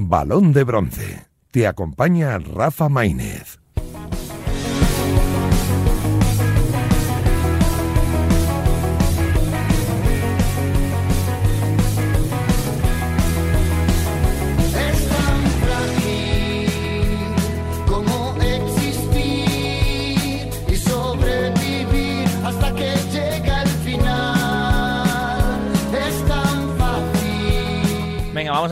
Balón 0.00 0.52
de 0.52 0.62
Bronce. 0.62 1.26
Te 1.50 1.66
acompaña 1.66 2.38
Rafa 2.38 2.88
Maínez. 2.88 3.58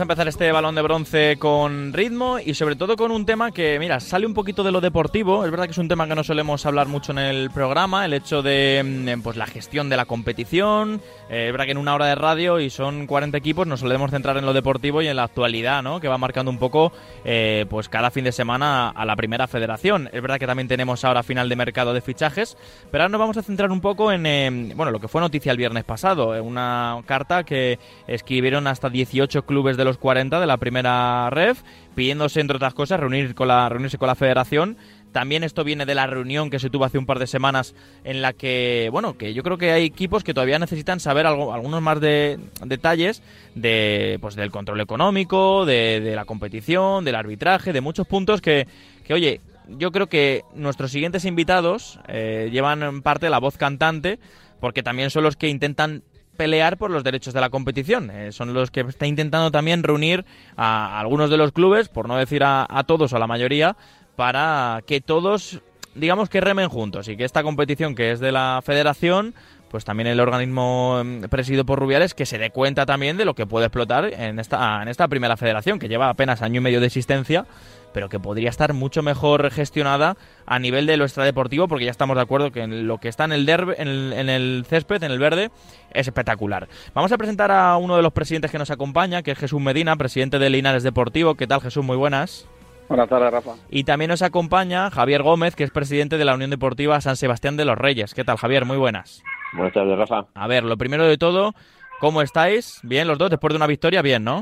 Empezar 0.07 0.29
este 0.29 0.49
balón 0.53 0.73
de 0.73 0.81
bronce 0.81 1.35
con 1.37 1.91
ritmo 1.91 2.39
y 2.39 2.53
sobre 2.53 2.77
todo 2.77 2.95
con 2.95 3.11
un 3.11 3.25
tema 3.25 3.51
que, 3.51 3.77
mira, 3.77 3.99
sale 3.99 4.25
un 4.25 4.33
poquito 4.33 4.63
de 4.63 4.71
lo 4.71 4.79
deportivo. 4.79 5.43
Es 5.43 5.51
verdad 5.51 5.65
que 5.65 5.71
es 5.71 5.77
un 5.77 5.89
tema 5.89 6.07
que 6.07 6.15
no 6.15 6.23
solemos 6.23 6.65
hablar 6.65 6.87
mucho 6.87 7.11
en 7.11 7.17
el 7.17 7.51
programa, 7.51 8.05
el 8.05 8.13
hecho 8.13 8.41
de 8.41 9.15
mm, 9.17 9.21
pues 9.21 9.35
la 9.35 9.45
gestión 9.45 9.89
de 9.89 9.97
la 9.97 10.05
competición. 10.05 11.01
Eh, 11.29 11.47
es 11.47 11.51
verdad 11.51 11.65
que 11.65 11.71
en 11.71 11.77
una 11.77 11.93
hora 11.93 12.05
de 12.05 12.15
radio 12.15 12.61
y 12.61 12.69
son 12.69 13.05
40 13.05 13.37
equipos 13.37 13.67
nos 13.67 13.81
solemos 13.81 14.09
centrar 14.09 14.37
en 14.37 14.45
lo 14.45 14.53
deportivo 14.53 15.01
y 15.01 15.09
en 15.09 15.17
la 15.17 15.23
actualidad, 15.23 15.83
¿no? 15.83 15.99
Que 15.99 16.07
va 16.07 16.17
marcando 16.17 16.51
un 16.51 16.57
poco, 16.57 16.93
eh, 17.25 17.65
pues 17.69 17.89
cada 17.89 18.09
fin 18.09 18.23
de 18.23 18.31
semana 18.31 18.87
a 18.87 19.03
la 19.03 19.17
primera 19.17 19.45
federación. 19.45 20.09
Es 20.13 20.21
verdad 20.21 20.39
que 20.39 20.47
también 20.47 20.69
tenemos 20.69 21.03
ahora 21.03 21.21
final 21.21 21.49
de 21.49 21.57
mercado 21.57 21.93
de 21.93 21.99
fichajes, 21.99 22.55
pero 22.91 23.03
ahora 23.03 23.11
nos 23.11 23.19
vamos 23.19 23.35
a 23.35 23.43
centrar 23.43 23.71
un 23.71 23.81
poco 23.81 24.13
en, 24.13 24.25
eh, 24.25 24.71
bueno, 24.73 24.89
lo 24.93 25.01
que 25.01 25.09
fue 25.09 25.19
noticia 25.19 25.51
el 25.51 25.57
viernes 25.57 25.83
pasado, 25.83 26.41
una 26.41 27.03
carta 27.05 27.43
que 27.43 27.77
escribieron 28.07 28.67
hasta 28.67 28.89
18 28.89 29.45
clubes 29.45 29.75
de 29.75 29.83
los 29.83 29.96
40 29.97 30.39
de 30.39 30.47
la 30.47 30.57
primera 30.57 31.29
ref, 31.29 31.61
pidiéndose, 31.95 32.39
entre 32.39 32.57
otras 32.57 32.73
cosas, 32.73 32.99
reunir 32.99 33.35
con 33.35 33.47
la, 33.47 33.67
reunirse 33.69 33.97
con 33.97 34.07
la 34.07 34.15
federación. 34.15 34.77
También 35.11 35.43
esto 35.43 35.63
viene 35.63 35.85
de 35.85 35.95
la 35.95 36.05
reunión 36.05 36.49
que 36.49 36.59
se 36.59 36.69
tuvo 36.69 36.85
hace 36.85 36.97
un 36.97 37.05
par 37.05 37.17
de 37.17 37.27
semanas 37.27 37.73
en 38.03 38.21
la 38.21 38.33
que, 38.33 38.89
bueno, 38.91 39.17
que 39.17 39.33
yo 39.33 39.41
creo 39.41 39.57
que 39.57 39.71
hay 39.71 39.85
equipos 39.85 40.23
que 40.23 40.33
todavía 40.33 40.59
necesitan 40.59 40.99
saber 40.99 41.25
algo, 41.25 41.53
algunos 41.53 41.81
más 41.81 41.99
de, 41.99 42.39
detalles 42.65 43.23
de, 43.55 44.19
pues, 44.21 44.35
del 44.35 44.51
control 44.51 44.81
económico, 44.81 45.65
de, 45.65 46.13
la 46.15 46.25
competición, 46.25 47.03
del 47.05 47.15
arbitraje, 47.15 47.73
de 47.73 47.81
muchos 47.81 48.05
puntos 48.05 48.41
que, 48.41 48.67
que 49.03 49.13
oye, 49.13 49.41
yo 49.69 49.91
creo 49.91 50.07
que 50.07 50.43
nuestros 50.53 50.91
siguientes 50.91 51.25
invitados 51.25 51.99
eh, 52.07 52.49
llevan 52.51 53.01
parte 53.01 53.25
de 53.25 53.29
la 53.29 53.39
voz 53.39 53.57
cantante 53.57 54.19
porque 54.59 54.83
también 54.83 55.09
son 55.09 55.23
los 55.23 55.35
que 55.35 55.49
intentan 55.49 56.03
pelear 56.37 56.77
por 56.77 56.91
los 56.91 57.03
derechos 57.03 57.33
de 57.33 57.41
la 57.41 57.49
competición. 57.49 58.09
Eh, 58.11 58.31
son 58.31 58.53
los 58.53 58.71
que 58.71 58.81
está 58.81 59.07
intentando 59.07 59.51
también 59.51 59.83
reunir 59.83 60.23
a, 60.55 60.99
algunos 60.99 61.29
de 61.29 61.37
los 61.37 61.51
clubes, 61.51 61.89
por 61.89 62.07
no 62.07 62.15
decir 62.15 62.43
a, 62.43 62.83
todos 62.87 63.11
o 63.11 63.15
a 63.17 63.19
la 63.19 63.27
mayoría, 63.27 63.75
para 64.15 64.81
que 64.87 65.01
todos, 65.01 65.61
digamos 65.95 66.29
que 66.29 66.39
remen 66.39 66.69
juntos 66.69 67.07
y 67.07 67.17
que 67.17 67.25
esta 67.25 67.43
competición 67.43 67.95
que 67.95 68.11
es 68.11 68.19
de 68.19 68.31
la 68.31 68.61
federación, 68.63 69.33
pues 69.77 69.85
también 69.85 70.07
el 70.07 70.19
organismo 70.19 71.03
mm, 71.05 71.25
presidido 71.25 71.63
por 71.63 71.77
Rubiales 71.77 72.15
que 72.15 72.25
se 72.25 72.39
dé 72.39 72.49
cuenta 72.49 72.87
también 72.87 73.15
de 73.15 73.25
lo 73.25 73.35
que 73.35 73.45
puede 73.45 73.67
explotar 73.67 74.11
en 74.11 74.39
esta, 74.39 74.81
en 74.81 74.87
esta 74.87 75.07
primera 75.07 75.37
federación, 75.37 75.77
que 75.77 75.87
lleva 75.87 76.09
apenas 76.09 76.41
año 76.41 76.57
y 76.57 76.63
medio 76.63 76.79
de 76.79 76.87
existencia 76.87 77.45
pero 77.93 78.09
que 78.09 78.19
podría 78.19 78.49
estar 78.49 78.73
mucho 78.73 79.03
mejor 79.03 79.51
gestionada 79.51 80.17
a 80.47 80.57
nivel 80.57 80.87
de 80.87 80.97
lo 80.97 81.05
extradeportivo, 81.05 81.67
porque 81.67 81.85
ya 81.85 81.91
estamos 81.91 82.15
de 82.15 82.23
acuerdo 82.23 82.51
que 82.51 82.65
lo 82.65 82.97
que 82.97 83.07
está 83.07 83.25
en 83.25 83.33
el, 83.33 83.47
en 83.47 84.29
el, 84.29 84.65
césped, 84.67 85.01
en 85.03 85.11
el 85.11 85.19
verde, 85.19 85.51
es 85.91 86.07
espectacular. 86.07 86.67
Vamos 86.95 87.11
a 87.11 87.17
presentar 87.17 87.51
a 87.51 87.77
uno 87.77 87.95
de 87.95 88.01
los 88.01 88.13
presidentes 88.13 88.51
que 88.51 88.57
nos 88.57 88.71
acompaña, 88.71 89.21
que 89.21 89.31
es 89.31 89.37
Jesús 89.37 89.61
Medina, 89.61 89.95
presidente 89.95 90.37
de 90.37 90.49
Linares 90.49 90.83
Deportivo. 90.83 91.35
¿Qué 91.35 91.47
tal, 91.47 91.61
Jesús? 91.61 91.83
Muy 91.83 91.97
buenas. 91.97 92.47
Buenas 92.87 93.09
tardes, 93.09 93.31
Rafa. 93.31 93.51
Y 93.69 93.83
también 93.83 94.09
nos 94.09 94.21
acompaña 94.21 94.89
Javier 94.91 95.23
Gómez, 95.23 95.55
que 95.55 95.63
es 95.63 95.71
presidente 95.71 96.17
de 96.17 96.25
la 96.25 96.35
Unión 96.35 96.49
Deportiva 96.49 96.99
San 97.01 97.15
Sebastián 97.15 97.57
de 97.57 97.65
los 97.65 97.77
Reyes. 97.77 98.13
¿Qué 98.13 98.23
tal, 98.23 98.37
Javier? 98.37 98.65
Muy 98.65 98.77
buenas. 98.77 99.23
Buenas 99.53 99.73
tardes, 99.73 99.97
Rafa. 99.97 100.25
A 100.33 100.47
ver, 100.47 100.63
lo 100.63 100.77
primero 100.77 101.05
de 101.05 101.17
todo, 101.17 101.53
¿cómo 101.99 102.21
estáis? 102.21 102.79
Bien, 102.83 103.07
los 103.07 103.17
dos, 103.17 103.29
después 103.29 103.51
de 103.53 103.57
una 103.57 103.67
victoria, 103.67 104.01
bien, 104.01 104.23
¿no? 104.23 104.41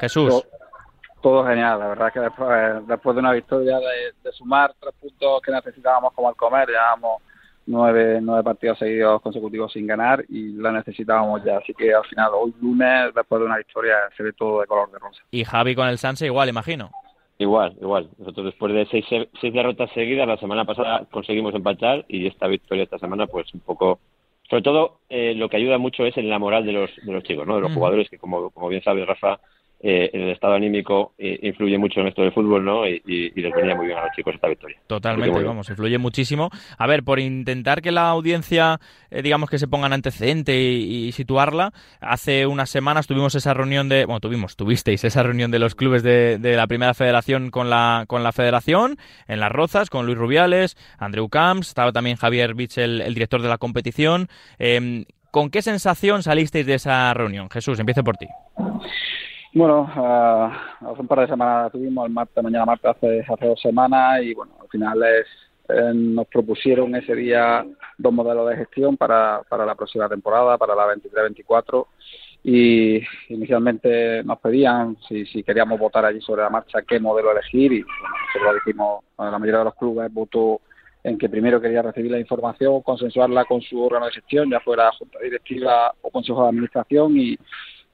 Jesús. 0.00 0.44
Todo 1.20 1.44
genial, 1.44 1.78
la 1.78 1.88
verdad 1.88 2.12
que 2.12 2.20
después, 2.20 2.86
después 2.86 3.14
de 3.14 3.20
una 3.20 3.32
victoria 3.32 3.78
de, 3.78 4.32
sumar 4.32 4.72
tres 4.80 4.94
puntos 4.98 5.42
que 5.42 5.52
necesitábamos 5.52 6.14
como 6.14 6.28
al 6.28 6.36
comer, 6.36 6.66
llevábamos 6.68 7.20
nueve, 7.66 8.20
nueve 8.22 8.42
partidos 8.42 8.78
seguidos 8.78 9.20
consecutivos 9.20 9.70
sin 9.72 9.86
ganar 9.86 10.24
y 10.30 10.52
la 10.52 10.72
necesitábamos 10.72 11.44
ya. 11.44 11.58
Así 11.58 11.74
que 11.74 11.94
al 11.94 12.04
final, 12.06 12.30
hoy 12.32 12.54
lunes, 12.62 13.12
después 13.14 13.38
de 13.38 13.46
una 13.46 13.58
victoria, 13.58 13.96
se 14.16 14.22
ve 14.22 14.32
todo 14.32 14.62
de 14.62 14.66
color 14.66 14.90
de 14.90 14.98
rosa. 14.98 15.20
Y 15.30 15.44
Javi 15.44 15.74
con 15.74 15.88
el 15.88 15.98
Sanse 15.98 16.24
igual, 16.24 16.48
imagino. 16.48 16.90
Igual, 17.40 17.74
igual. 17.80 18.10
Nosotros 18.18 18.44
después 18.44 18.74
de 18.74 18.84
seis, 18.90 19.06
seis 19.08 19.54
derrotas 19.54 19.90
seguidas, 19.92 20.28
la 20.28 20.36
semana 20.36 20.66
pasada 20.66 21.06
conseguimos 21.10 21.54
empatar 21.54 22.04
y 22.06 22.26
esta 22.26 22.46
victoria 22.46 22.84
esta 22.84 22.98
semana, 22.98 23.26
pues 23.26 23.52
un 23.54 23.60
poco... 23.60 23.98
Sobre 24.50 24.62
todo, 24.62 24.98
eh, 25.08 25.32
lo 25.34 25.48
que 25.48 25.56
ayuda 25.56 25.78
mucho 25.78 26.04
es 26.04 26.14
en 26.18 26.28
la 26.28 26.38
moral 26.38 26.66
de 26.66 26.72
los, 26.72 26.90
de 27.02 27.12
los 27.12 27.24
chicos, 27.24 27.46
¿no? 27.46 27.54
De 27.54 27.62
los 27.62 27.72
jugadores 27.72 28.10
que, 28.10 28.18
como, 28.18 28.50
como 28.50 28.68
bien 28.68 28.82
sabe 28.82 29.06
Rafa, 29.06 29.40
eh, 29.82 30.10
el 30.12 30.28
estado 30.30 30.54
anímico 30.54 31.14
eh, 31.16 31.38
influye 31.42 31.78
mucho 31.78 32.00
en 32.00 32.08
esto 32.08 32.20
del 32.20 32.32
fútbol, 32.32 32.64
¿no? 32.64 32.86
Y, 32.86 33.00
les 33.34 33.54
venía 33.54 33.74
muy 33.74 33.86
bien 33.86 33.98
a 33.98 34.04
los 34.04 34.12
chicos 34.14 34.34
esta 34.34 34.48
victoria. 34.48 34.78
Totalmente, 34.86 35.42
vamos, 35.42 35.70
influye 35.70 35.96
muchísimo. 35.96 36.50
A 36.76 36.86
ver, 36.86 37.02
por 37.02 37.18
intentar 37.18 37.80
que 37.80 37.90
la 37.90 38.08
audiencia, 38.08 38.78
eh, 39.10 39.22
digamos 39.22 39.48
que 39.48 39.58
se 39.58 39.68
ponga 39.68 39.86
en 39.86 39.94
antecedente 39.94 40.60
y, 40.60 41.10
situarla, 41.12 41.72
hace 42.00 42.46
unas 42.46 42.68
semanas 42.68 43.06
tuvimos 43.06 43.34
esa 43.34 43.54
reunión 43.54 43.88
de, 43.88 44.04
bueno, 44.04 44.20
tuvimos, 44.20 44.56
tuvisteis 44.56 45.02
esa 45.04 45.22
reunión 45.22 45.50
de 45.50 45.58
los 45.58 45.74
clubes 45.74 46.02
de, 46.02 46.38
la 46.40 46.66
primera 46.66 46.92
federación 46.94 47.50
con 47.50 47.70
la, 47.70 48.04
con 48.06 48.22
la 48.22 48.32
federación, 48.32 48.98
en 49.28 49.40
Las 49.40 49.50
Rozas, 49.50 49.88
con 49.88 50.04
Luis 50.04 50.18
Rubiales, 50.18 50.76
Andrew 50.98 51.28
Camps, 51.28 51.68
estaba 51.68 51.92
también 51.92 52.16
Javier 52.16 52.54
Bich, 52.54 52.78
el, 52.78 53.00
el 53.00 53.14
director 53.14 53.40
de 53.40 53.48
la 53.48 53.58
competición. 53.58 54.28
Em, 54.58 55.06
¿Con 55.30 55.50
qué 55.50 55.62
sensación 55.62 56.22
salisteis 56.22 56.66
de 56.66 56.74
esa 56.74 57.14
reunión? 57.14 57.48
Jesús, 57.50 57.78
empiezo 57.78 58.02
por 58.02 58.16
ti. 58.16 58.26
Bueno, 59.52 59.80
uh, 59.82 60.86
hace 60.86 61.00
un 61.00 61.08
par 61.08 61.20
de 61.20 61.26
semanas 61.26 61.72
tuvimos 61.72 62.06
el 62.06 62.12
martes, 62.12 62.42
mañana 62.42 62.64
martes 62.64 62.92
hace, 62.96 63.20
hace 63.20 63.46
dos 63.46 63.60
semanas 63.60 64.22
y 64.22 64.32
bueno, 64.32 64.52
al 64.60 64.68
final 64.68 65.02
es, 65.02 65.26
eh, 65.68 65.92
nos 65.92 66.28
propusieron 66.28 66.94
ese 66.94 67.16
día 67.16 67.66
dos 67.98 68.12
modelos 68.12 68.48
de 68.48 68.58
gestión 68.58 68.96
para, 68.96 69.42
para 69.48 69.66
la 69.66 69.74
próxima 69.74 70.08
temporada, 70.08 70.56
para 70.56 70.76
la 70.76 70.94
23-24 70.94 71.84
y 72.44 73.02
inicialmente 73.28 74.22
nos 74.22 74.38
pedían 74.38 74.96
si, 75.08 75.26
si 75.26 75.42
queríamos 75.42 75.80
votar 75.80 76.04
allí 76.04 76.20
sobre 76.20 76.42
la 76.42 76.50
marcha 76.50 76.82
qué 76.82 77.00
modelo 77.00 77.32
elegir 77.32 77.72
y 77.72 77.82
bueno, 77.82 78.14
nosotros 78.26 78.62
dijimos, 78.64 79.04
la 79.18 79.36
mayoría 79.36 79.58
de 79.58 79.64
los 79.64 79.74
clubes 79.74 80.12
votó 80.12 80.60
en 81.02 81.18
que 81.18 81.28
primero 81.28 81.60
quería 81.60 81.82
recibir 81.82 82.12
la 82.12 82.20
información, 82.20 82.82
consensuarla 82.82 83.44
con 83.46 83.60
su 83.62 83.82
órgano 83.82 84.06
de 84.06 84.12
gestión, 84.12 84.48
ya 84.48 84.60
fuera 84.60 84.92
junta 84.92 85.18
directiva 85.18 85.92
o 86.02 86.10
consejo 86.10 86.44
de 86.44 86.48
administración 86.50 87.16
y 87.16 87.36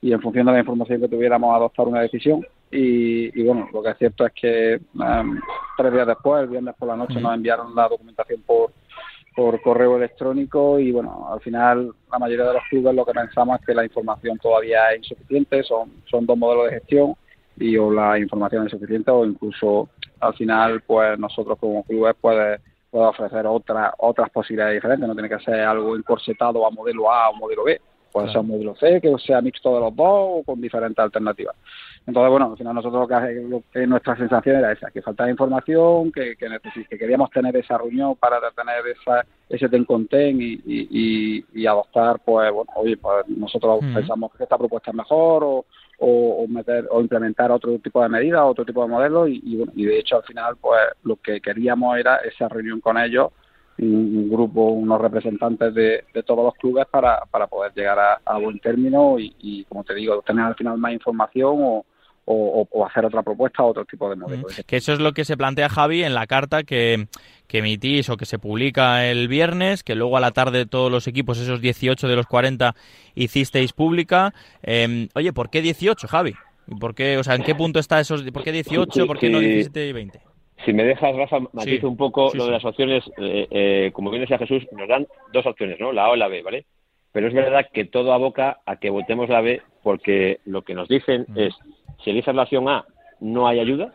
y 0.07 0.13
en 0.13 0.21
función 0.21 0.47
de 0.47 0.53
la 0.53 0.61
información 0.61 1.01
que 1.01 1.09
tuviéramos 1.09 1.53
adoptar 1.53 1.89
una 1.89 2.01
decisión. 2.01 2.47
Y, 2.71 3.43
bueno, 3.43 3.69
lo 3.73 3.83
que 3.83 3.91
es 3.91 3.99
cierto 3.99 4.25
es 4.25 4.33
que 4.35 4.75
em, 4.75 5.41
tres 5.77 5.93
días 5.93 6.07
después, 6.07 6.45
el 6.45 6.49
viernes 6.49 6.77
por 6.79 6.87
la 6.87 6.97
noche, 6.97 7.21
nos 7.21 7.35
enviaron 7.35 7.75
la 7.75 7.89
documentación 7.89 8.41
por, 8.43 8.71
por 9.35 9.61
correo 9.63 9.97
electrónico 9.97 10.79
y 10.79 10.93
bueno, 10.93 11.27
al 11.33 11.41
final 11.41 11.93
la 12.13 12.21
mayoría 12.21 12.45
de 12.45 12.53
los 12.55 12.63
clubes 12.71 12.95
lo 12.95 13.05
que 13.05 13.15
pensamos 13.15 13.59
es 13.59 13.67
que 13.67 13.75
la 13.75 13.83
información 13.83 14.39
todavía 14.39 14.93
es 14.93 14.99
insuficiente, 14.99 15.65
son, 15.65 15.91
son 16.09 16.25
dos 16.25 16.39
modelos 16.39 16.67
de 16.67 16.79
gestión 16.79 17.15
y 17.57 17.77
o 17.77 17.91
la 17.91 18.17
información 18.17 18.65
es 18.65 18.73
insuficiente 18.73 19.11
o 19.11 19.25
incluso 19.25 19.89
al 20.21 20.35
final 20.35 20.83
pues 20.87 21.19
nosotros 21.19 21.59
como 21.59 21.83
clubes 21.83 22.15
puede, 22.21 22.61
puede 22.91 23.07
ofrecer 23.07 23.45
otra, 23.47 23.93
otras 23.99 24.31
posibilidades 24.31 24.77
diferentes, 24.77 25.09
no 25.09 25.15
tiene 25.15 25.29
que 25.29 25.41
ser 25.41 25.61
algo 25.63 25.97
encorsetado 25.97 26.65
a 26.65 26.71
modelo 26.71 27.11
A 27.11 27.31
o 27.31 27.35
modelo 27.35 27.65
B 27.65 27.81
Puede 28.17 28.29
ser 28.33 28.39
un 28.39 28.49
módulo 28.49 28.75
C, 28.77 28.99
que 28.99 29.15
sea 29.19 29.43
mixto 29.43 29.75
de 29.75 29.81
los 29.81 29.95
dos 29.95 30.09
o 30.09 30.43
con 30.43 30.59
diferentes 30.59 30.99
alternativas. 30.99 31.55
Entonces, 32.07 32.31
bueno, 32.31 32.51
al 32.51 32.57
final 32.57 32.75
nosotros 32.75 33.07
lo 33.11 33.63
que, 33.71 33.87
nuestra 33.87 34.17
sensación 34.17 34.57
era 34.57 34.73
esa, 34.73 34.91
que 34.91 35.03
faltaba 35.03 35.29
información, 35.29 36.11
que, 36.13 36.35
que, 36.35 36.49
que 36.89 36.97
queríamos 36.97 37.29
tener 37.29 37.55
esa 37.59 37.77
reunión 37.77 38.17
para 38.17 38.39
tener 38.53 38.87
esa, 38.87 39.27
ese 39.51 39.69
ten 39.69 39.85
con 39.85 40.07
ten 40.07 40.41
y, 40.41 40.59
y, 40.65 41.45
y, 41.53 41.67
adoptar, 41.67 42.19
pues, 42.25 42.51
bueno, 42.51 42.73
oye, 42.77 42.97
pues 42.97 43.29
nosotros 43.29 43.81
pensamos 43.93 44.33
que 44.33 44.45
esta 44.45 44.57
propuesta 44.57 44.93
es 44.93 44.97
mejor 44.97 45.45
o, 45.45 45.67
o, 45.99 46.47
meter 46.49 46.89
o 46.91 47.03
implementar 47.03 47.53
otro 47.53 47.79
tipo 47.81 48.03
de 48.03 48.09
medidas, 48.09 48.41
otro 48.47 48.65
tipo 48.65 48.81
de 48.81 48.89
modelos 48.89 49.29
y, 49.29 49.43
y, 49.45 49.57
bueno, 49.59 49.73
y 49.77 49.85
de 49.85 49.99
hecho 49.99 50.17
al 50.17 50.23
final, 50.23 50.57
pues, 50.59 50.81
lo 51.03 51.17
que 51.17 51.43
queríamos 51.43 51.99
era 51.99 52.17
esa 52.25 52.49
reunión 52.49 52.81
con 52.81 52.97
ellos 52.97 53.31
un, 53.79 54.31
grupo, 54.31 54.69
unos 54.69 55.01
representantes 55.01 55.75
de, 55.75 56.05
todos 56.25 56.45
los 56.45 56.55
clubes 56.55 56.87
para, 56.91 57.21
para 57.31 57.47
poder 57.47 57.73
llegar 57.75 58.21
a, 58.25 58.39
buen 58.39 58.59
término 58.59 59.17
y, 59.19 59.65
como 59.69 59.85
te 59.85 59.95
digo, 59.95 60.23
tener 60.23 60.45
al 60.45 60.55
final 60.55 60.79
más 60.79 60.93
información 60.93 61.57
o, 61.59 61.85
o, 62.27 62.87
hacer 62.87 63.05
otra 63.05 63.23
propuesta 63.23 63.63
o 63.63 63.69
otro 63.69 63.85
tipo 63.85 64.11
de 64.11 64.17
modelo. 64.17 64.47
Que 64.67 64.77
eso 64.77 64.93
es 64.93 64.99
lo 64.99 65.13
que 65.13 65.25
se 65.25 65.37
plantea 65.37 65.69
Javi 65.69 66.03
en 66.03 66.15
la 66.15 66.27
carta 66.27 66.65
que, 66.65 67.07
que 67.47 67.59
emitís 67.59 68.09
o 68.11 68.17
que 68.17 68.27
se 68.27 68.39
publica 68.39 69.07
el 69.07 69.29
viernes, 69.29 69.83
que 69.83 69.95
luego 69.95 70.17
a 70.17 70.21
la 70.21 70.33
tarde 70.33 70.67
todos 70.67 70.91
los 70.91 71.07
equipos, 71.07 71.39
esos 71.39 71.61
18 71.61 72.09
de 72.09 72.17
los 72.17 72.27
40, 72.27 72.75
hicisteis 73.15 73.73
pública. 73.73 74.35
Em, 74.63 75.09
oye, 75.15 75.33
¿por 75.33 75.51
qué 75.51 75.63
18, 75.63 76.09
Javi? 76.09 76.35
¿Por 76.81 76.95
qué, 76.95 77.17
o 77.17 77.23
sea, 77.23 77.37
¿en 77.37 77.45
qué 77.45 77.55
punto 77.55 77.79
está 77.79 78.01
esos, 78.01 78.23
por 78.33 78.43
qué 78.43 78.51
18, 78.51 79.07
por 79.07 79.19
qué 79.19 79.31
no 79.31 79.39
17 79.39 79.87
y 79.87 79.93
20? 79.93 80.21
Si 80.65 80.73
me 80.73 80.85
dejas, 80.85 81.15
Rafa, 81.15 81.41
matizo 81.53 81.81
Sí, 81.81 81.87
un 81.87 81.97
poco 81.97 82.31
sí, 82.33 82.39
lo 82.39 82.47
de 82.47 82.53
las 82.53 82.65
opciones. 82.65 83.05
eh, 83.19 83.47
eh, 83.51 83.91
como 83.93 84.11
bien 84.11 84.23
decía 84.23 84.39
Jesús, 84.39 84.67
nos 84.73 84.89
dan 84.89 85.07
dos 85.33 85.45
opciones, 85.47 85.79
¿no? 85.79 85.93
La 85.93 86.07
A 86.07 86.11
o 86.11 86.17
la 86.17 86.29
B, 86.29 86.43
¿vale? 86.43 86.65
Pero 87.13 87.29
es 87.29 87.35
verdad 87.35 87.69
que 87.73 87.85
todo 87.85 88.13
aboca 88.13 88.61
a 88.67 88.77
que 88.77 88.91
votemos 88.91 89.29
la 89.29 89.41
B 89.41 89.63
porque 89.83 90.41
lo 90.45 90.63
que 90.63 90.75
nos 90.75 90.89
dicen 90.89 91.27
es, 91.37 91.55
si 92.03 92.11
eliges 92.11 92.35
la 92.35 92.43
opción 92.43 92.69
A, 92.69 92.85
no 93.21 93.47
hay 93.47 93.61
ayuda 93.61 93.93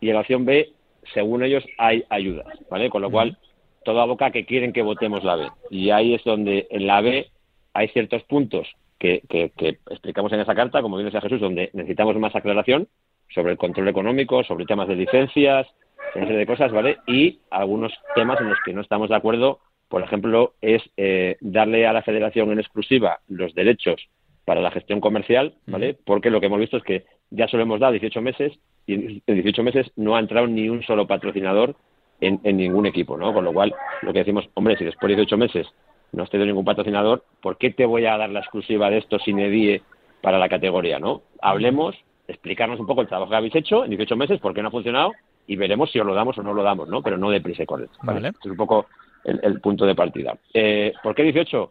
y 0.00 0.08
en 0.08 0.14
la 0.14 0.20
opción 0.20 0.44
B, 0.44 0.70
según 1.12 1.42
ellos, 1.42 1.64
hay 1.78 2.04
ayudas, 2.08 2.46
¿vale? 2.70 2.88
Con 2.90 3.02
lo 3.02 3.10
cual, 3.10 3.36
todo 3.84 4.00
aboca 4.00 4.26
a 4.26 4.30
que 4.30 4.44
quieren 4.46 4.72
que 4.72 4.82
votemos 4.82 5.24
la 5.24 5.36
B. 5.36 5.48
Y 5.70 5.90
ahí 5.90 6.14
es 6.14 6.22
donde 6.24 6.66
en 6.70 6.86
la 6.86 7.00
B 7.00 7.28
hay 7.74 7.88
ciertos 7.88 8.22
puntos 8.24 8.68
que, 8.98 9.22
que- 9.28 9.50
que 9.56 9.78
explicamos 9.90 10.32
en 10.32 10.40
esa 10.40 10.54
carta, 10.54 10.82
como 10.82 10.96
bien 10.96 11.06
decía 11.06 11.20
Jesús, 11.22 11.40
donde 11.40 11.70
necesitamos 11.72 12.16
más 12.16 12.34
aclaración 12.36 12.88
sobre 13.34 13.52
el 13.52 13.58
control 13.58 13.88
económico, 13.88 14.44
sobre 14.44 14.66
temas 14.66 14.88
de 14.88 14.96
licencias, 14.96 15.66
una 16.14 16.26
serie 16.26 16.40
de 16.40 16.46
cosas, 16.46 16.72
¿vale? 16.72 16.98
Y 17.06 17.38
algunos 17.50 17.92
temas 18.14 18.40
en 18.40 18.48
los 18.48 18.58
que 18.64 18.72
no 18.72 18.80
estamos 18.80 19.08
de 19.08 19.16
acuerdo, 19.16 19.60
por 19.88 20.02
ejemplo, 20.02 20.54
es 20.60 20.82
eh, 20.96 21.36
darle 21.40 21.86
a 21.86 21.92
la 21.92 22.02
federación 22.02 22.50
en 22.50 22.60
exclusiva 22.60 23.20
los 23.28 23.54
derechos 23.54 24.08
para 24.44 24.60
la 24.60 24.70
gestión 24.70 25.00
comercial, 25.00 25.54
¿vale? 25.66 25.96
Porque 26.04 26.30
lo 26.30 26.40
que 26.40 26.46
hemos 26.46 26.58
visto 26.58 26.76
es 26.76 26.82
que 26.82 27.04
ya 27.30 27.46
solo 27.46 27.62
hemos 27.62 27.80
dado 27.80 27.92
18 27.92 28.20
meses 28.20 28.52
y 28.86 28.94
en 28.94 29.22
en 29.26 29.34
18 29.34 29.62
meses 29.62 29.92
no 29.96 30.16
ha 30.16 30.20
entrado 30.20 30.46
ni 30.46 30.68
un 30.68 30.82
solo 30.82 31.06
patrocinador 31.06 31.76
en, 32.20 32.40
en 32.44 32.56
ningún 32.56 32.86
equipo, 32.86 33.16
¿no? 33.16 33.32
Con 33.32 33.44
lo 33.44 33.52
cual, 33.52 33.74
lo 34.02 34.12
que 34.12 34.20
decimos, 34.20 34.48
hombre, 34.54 34.76
si 34.76 34.84
después 34.84 35.10
de 35.10 35.16
18 35.16 35.36
meses 35.36 35.66
no 36.12 36.22
has 36.22 36.30
tenido 36.30 36.46
ningún 36.46 36.64
patrocinador, 36.64 37.24
¿por 37.40 37.58
qué 37.58 37.70
te 37.70 37.86
voy 37.86 38.06
a 38.06 38.16
dar 38.16 38.30
la 38.30 38.40
exclusiva 38.40 38.90
de 38.90 38.98
esto 38.98 39.18
sin 39.18 39.38
EDIE 39.38 39.82
para 40.20 40.38
la 40.38 40.48
categoría, 40.48 40.98
no? 40.98 41.22
Hablemos, 41.40 41.96
explicarnos 42.30 42.80
un 42.80 42.86
poco 42.86 43.02
el 43.02 43.08
trabajo 43.08 43.30
que 43.30 43.36
habéis 43.36 43.54
hecho 43.56 43.84
en 43.84 43.90
18 43.90 44.16
meses, 44.16 44.40
por 44.40 44.54
qué 44.54 44.62
no 44.62 44.68
ha 44.68 44.72
funcionado 44.72 45.12
y 45.46 45.56
veremos 45.56 45.90
si 45.90 45.98
os 45.98 46.06
lo 46.06 46.14
damos 46.14 46.38
o 46.38 46.42
no 46.42 46.54
lo 46.54 46.62
damos, 46.62 46.88
¿no? 46.88 47.02
Pero 47.02 47.16
no 47.18 47.30
deprisa 47.30 47.62
y 47.62 47.66
corriendo, 47.66 47.94
¿vale? 48.02 48.20
Vale. 48.20 48.28
Este 48.28 48.48
es 48.48 48.50
un 48.52 48.56
poco 48.56 48.86
el, 49.24 49.40
el 49.42 49.60
punto 49.60 49.84
de 49.84 49.94
partida. 49.94 50.36
Eh, 50.54 50.92
¿Por 51.02 51.14
qué 51.14 51.22
18? 51.24 51.70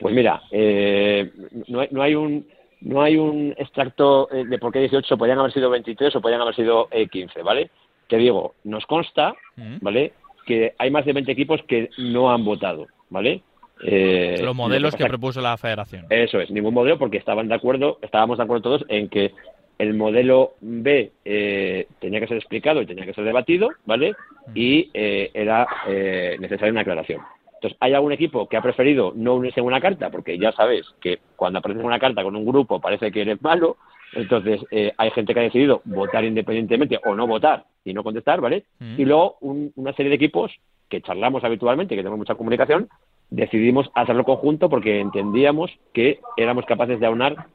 Pues 0.00 0.14
mira, 0.14 0.42
eh, 0.50 1.30
no, 1.68 1.80
hay, 1.80 1.88
no 1.90 2.02
hay 2.02 2.14
un 2.14 2.46
no 2.82 3.02
hay 3.02 3.16
un 3.16 3.54
extracto 3.56 4.28
eh, 4.30 4.44
de 4.44 4.58
por 4.58 4.70
qué 4.72 4.80
18, 4.80 5.16
podrían 5.16 5.38
haber 5.38 5.52
sido 5.52 5.70
23 5.70 6.14
o 6.14 6.20
podrían 6.20 6.42
haber 6.42 6.54
sido 6.54 6.88
eh, 6.90 7.08
15, 7.08 7.42
¿vale? 7.42 7.70
Te 8.06 8.16
digo, 8.18 8.54
nos 8.64 8.86
consta. 8.86 9.34
¿vale? 9.80 10.12
Que 10.44 10.74
hay 10.78 10.90
más 10.90 11.04
de 11.04 11.12
20 11.14 11.32
equipos 11.32 11.60
que 11.66 11.88
no 11.98 12.30
han 12.30 12.44
votado, 12.44 12.86
¿vale? 13.10 13.42
Eh, 13.82 14.36
Los 14.42 14.54
modelos 14.54 14.92
lo 14.92 14.96
que 14.98 15.04
pasa- 15.04 15.08
propuso 15.08 15.40
la 15.40 15.56
federación. 15.56 16.06
Eso 16.10 16.38
es, 16.40 16.50
ningún 16.50 16.72
modelo 16.74 16.98
porque 16.98 17.16
estaban 17.18 17.48
de 17.48 17.54
acuerdo, 17.54 17.98
estábamos 18.02 18.38
de 18.38 18.44
acuerdo 18.44 18.62
todos 18.62 18.84
en 18.88 19.08
que 19.08 19.32
el 19.78 19.94
modelo 19.94 20.52
B 20.60 21.10
eh, 21.24 21.86
tenía 22.00 22.20
que 22.20 22.26
ser 22.28 22.36
explicado 22.38 22.80
y 22.82 22.86
tenía 22.86 23.04
que 23.04 23.14
ser 23.14 23.24
debatido, 23.24 23.70
¿vale? 23.84 24.14
Y 24.54 24.90
eh, 24.94 25.30
era 25.34 25.66
eh, 25.88 26.36
necesaria 26.40 26.72
una 26.72 26.80
aclaración. 26.82 27.20
Entonces, 27.54 27.76
¿hay 27.80 27.94
algún 27.94 28.12
equipo 28.12 28.48
que 28.48 28.56
ha 28.56 28.62
preferido 28.62 29.12
no 29.16 29.34
unirse 29.34 29.60
en 29.60 29.66
una 29.66 29.80
carta? 29.80 30.10
Porque 30.10 30.38
ya 30.38 30.52
sabes 30.52 30.86
que 31.00 31.18
cuando 31.36 31.58
apareces 31.58 31.80
en 31.80 31.86
una 31.86 31.98
carta 31.98 32.22
con 32.22 32.36
un 32.36 32.44
grupo 32.46 32.80
parece 32.80 33.10
que 33.10 33.22
eres 33.22 33.42
malo. 33.42 33.76
Entonces, 34.12 34.60
eh, 34.70 34.92
hay 34.96 35.10
gente 35.10 35.34
que 35.34 35.40
ha 35.40 35.44
decidido 35.44 35.82
votar 35.84 36.24
independientemente 36.24 36.98
o 37.04 37.14
no 37.14 37.26
votar 37.26 37.64
y 37.84 37.92
no 37.92 38.04
contestar, 38.04 38.40
¿vale? 38.40 38.64
Y 38.96 39.04
luego 39.04 39.36
un- 39.40 39.72
una 39.76 39.92
serie 39.94 40.10
de 40.10 40.16
equipos 40.16 40.52
que 40.88 41.00
charlamos 41.02 41.42
habitualmente, 41.44 41.94
que 41.96 42.02
tenemos 42.02 42.18
mucha 42.18 42.34
comunicación, 42.36 42.88
decidimos 43.30 43.90
hacerlo 43.94 44.22
conjunto 44.24 44.68
porque 44.70 45.00
entendíamos 45.00 45.70
que 45.92 46.20
éramos 46.36 46.64
capaces 46.66 47.00
de 47.00 47.06
aunar 47.06 47.46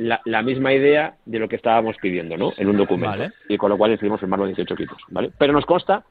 la, 0.00 0.20
la 0.24 0.42
misma 0.42 0.72
idea 0.72 1.14
de 1.26 1.38
lo 1.38 1.48
que 1.48 1.56
estábamos 1.56 1.96
pidiendo, 2.00 2.36
¿no? 2.36 2.52
En 2.56 2.68
un 2.68 2.76
documento. 2.76 3.18
Vale. 3.18 3.32
Y 3.48 3.56
con 3.56 3.70
lo 3.70 3.76
cual 3.78 3.90
decidimos 3.92 4.20
firmar 4.20 4.38
los 4.38 4.48
18 4.48 4.74
equipos, 4.74 4.98
¿vale? 5.08 5.30
Pero 5.38 5.52
nos 5.52 5.66
consta, 5.66 6.04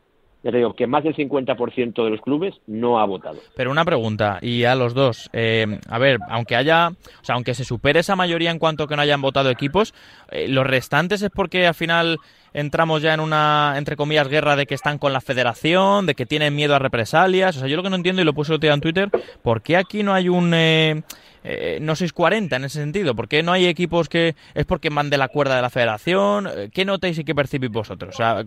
ya 0.44 0.52
te 0.52 0.58
digo, 0.58 0.74
que 0.76 0.88
más 0.88 1.04
del 1.04 1.16
50% 1.16 2.04
de 2.04 2.10
los 2.10 2.22
clubes 2.22 2.56
no 2.68 3.00
ha 3.00 3.06
votado. 3.06 3.40
Pero 3.56 3.72
una 3.72 3.84
pregunta, 3.84 4.38
y 4.42 4.64
a 4.64 4.76
los 4.76 4.94
dos. 4.94 5.30
eh, 5.34 5.80
a 5.90 5.98
ver, 6.00 6.20
aunque 6.30 6.56
haya, 6.56 6.90
o 6.90 7.24
sea, 7.26 7.36
aunque 7.36 7.54
se 7.54 7.66
supere 7.66 8.00
esa 8.00 8.16
mayoría 8.16 8.52
en 8.52 8.60
cuanto 8.60 8.88
que 8.88 8.96
no 8.96 9.02
hayan 9.02 9.22
votado 9.22 9.50
equipos, 9.50 9.94
eh, 10.32 10.48
los 10.48 10.66
restantes 10.66 11.22
es 11.22 11.30
porque 11.30 11.68
al 11.68 11.74
final 11.74 12.18
entramos 12.54 13.02
ya 13.02 13.14
en 13.14 13.20
una, 13.20 13.74
entre 13.76 13.96
comillas, 13.96 14.28
guerra 14.28 14.56
de 14.56 14.66
que 14.66 14.76
están 14.76 14.98
con 14.98 15.14
la 15.14 15.22
federación, 15.22 16.06
de 16.06 16.16
que 16.16 16.26
tienen 16.26 16.56
miedo 16.56 16.74
a 16.76 16.80
represalias. 16.80 17.58
O 17.58 17.60
sea, 17.60 17.68
yo 17.68 17.76
lo 17.76 17.84
que 17.84 17.90
no 17.90 17.96
entiendo, 17.96 18.22
y 18.22 18.26
lo 18.26 18.34
puse 18.34 18.52
el 18.52 18.58
otro 18.58 18.68
día 18.68 18.74
en 18.74 18.82
Twitter, 18.82 19.10
¿por 19.42 19.62
qué 19.62 19.78
aquí 19.78 20.04
no 20.04 20.14
hay 20.14 20.30
un... 20.30 20.52
eh, 20.54 21.02
eh, 21.44 21.80
no 21.82 21.96
sois 21.96 22.12
40 22.14 22.56
en 22.56 22.64
ese 22.66 22.80
sentido? 22.80 23.16
¿Por 23.16 23.28
qué 23.28 23.44
no 23.44 23.52
hay 23.52 23.66
equipos 23.66 24.10
que 24.10 24.36
es 24.54 24.66
porque 24.66 24.90
mande 24.90 25.18
la 25.18 25.28
cuerda 25.30 25.56
de 25.56 25.62
la 25.62 25.70
federación? 25.70 26.48
Eh, 26.48 26.70
¿Qué 26.74 26.86
notáis 26.86 27.18
y 27.20 27.24
qué 27.24 27.34
percibís 27.36 27.70
vosotros? 27.72 28.14
O 28.16 28.18
sea, 28.18 28.44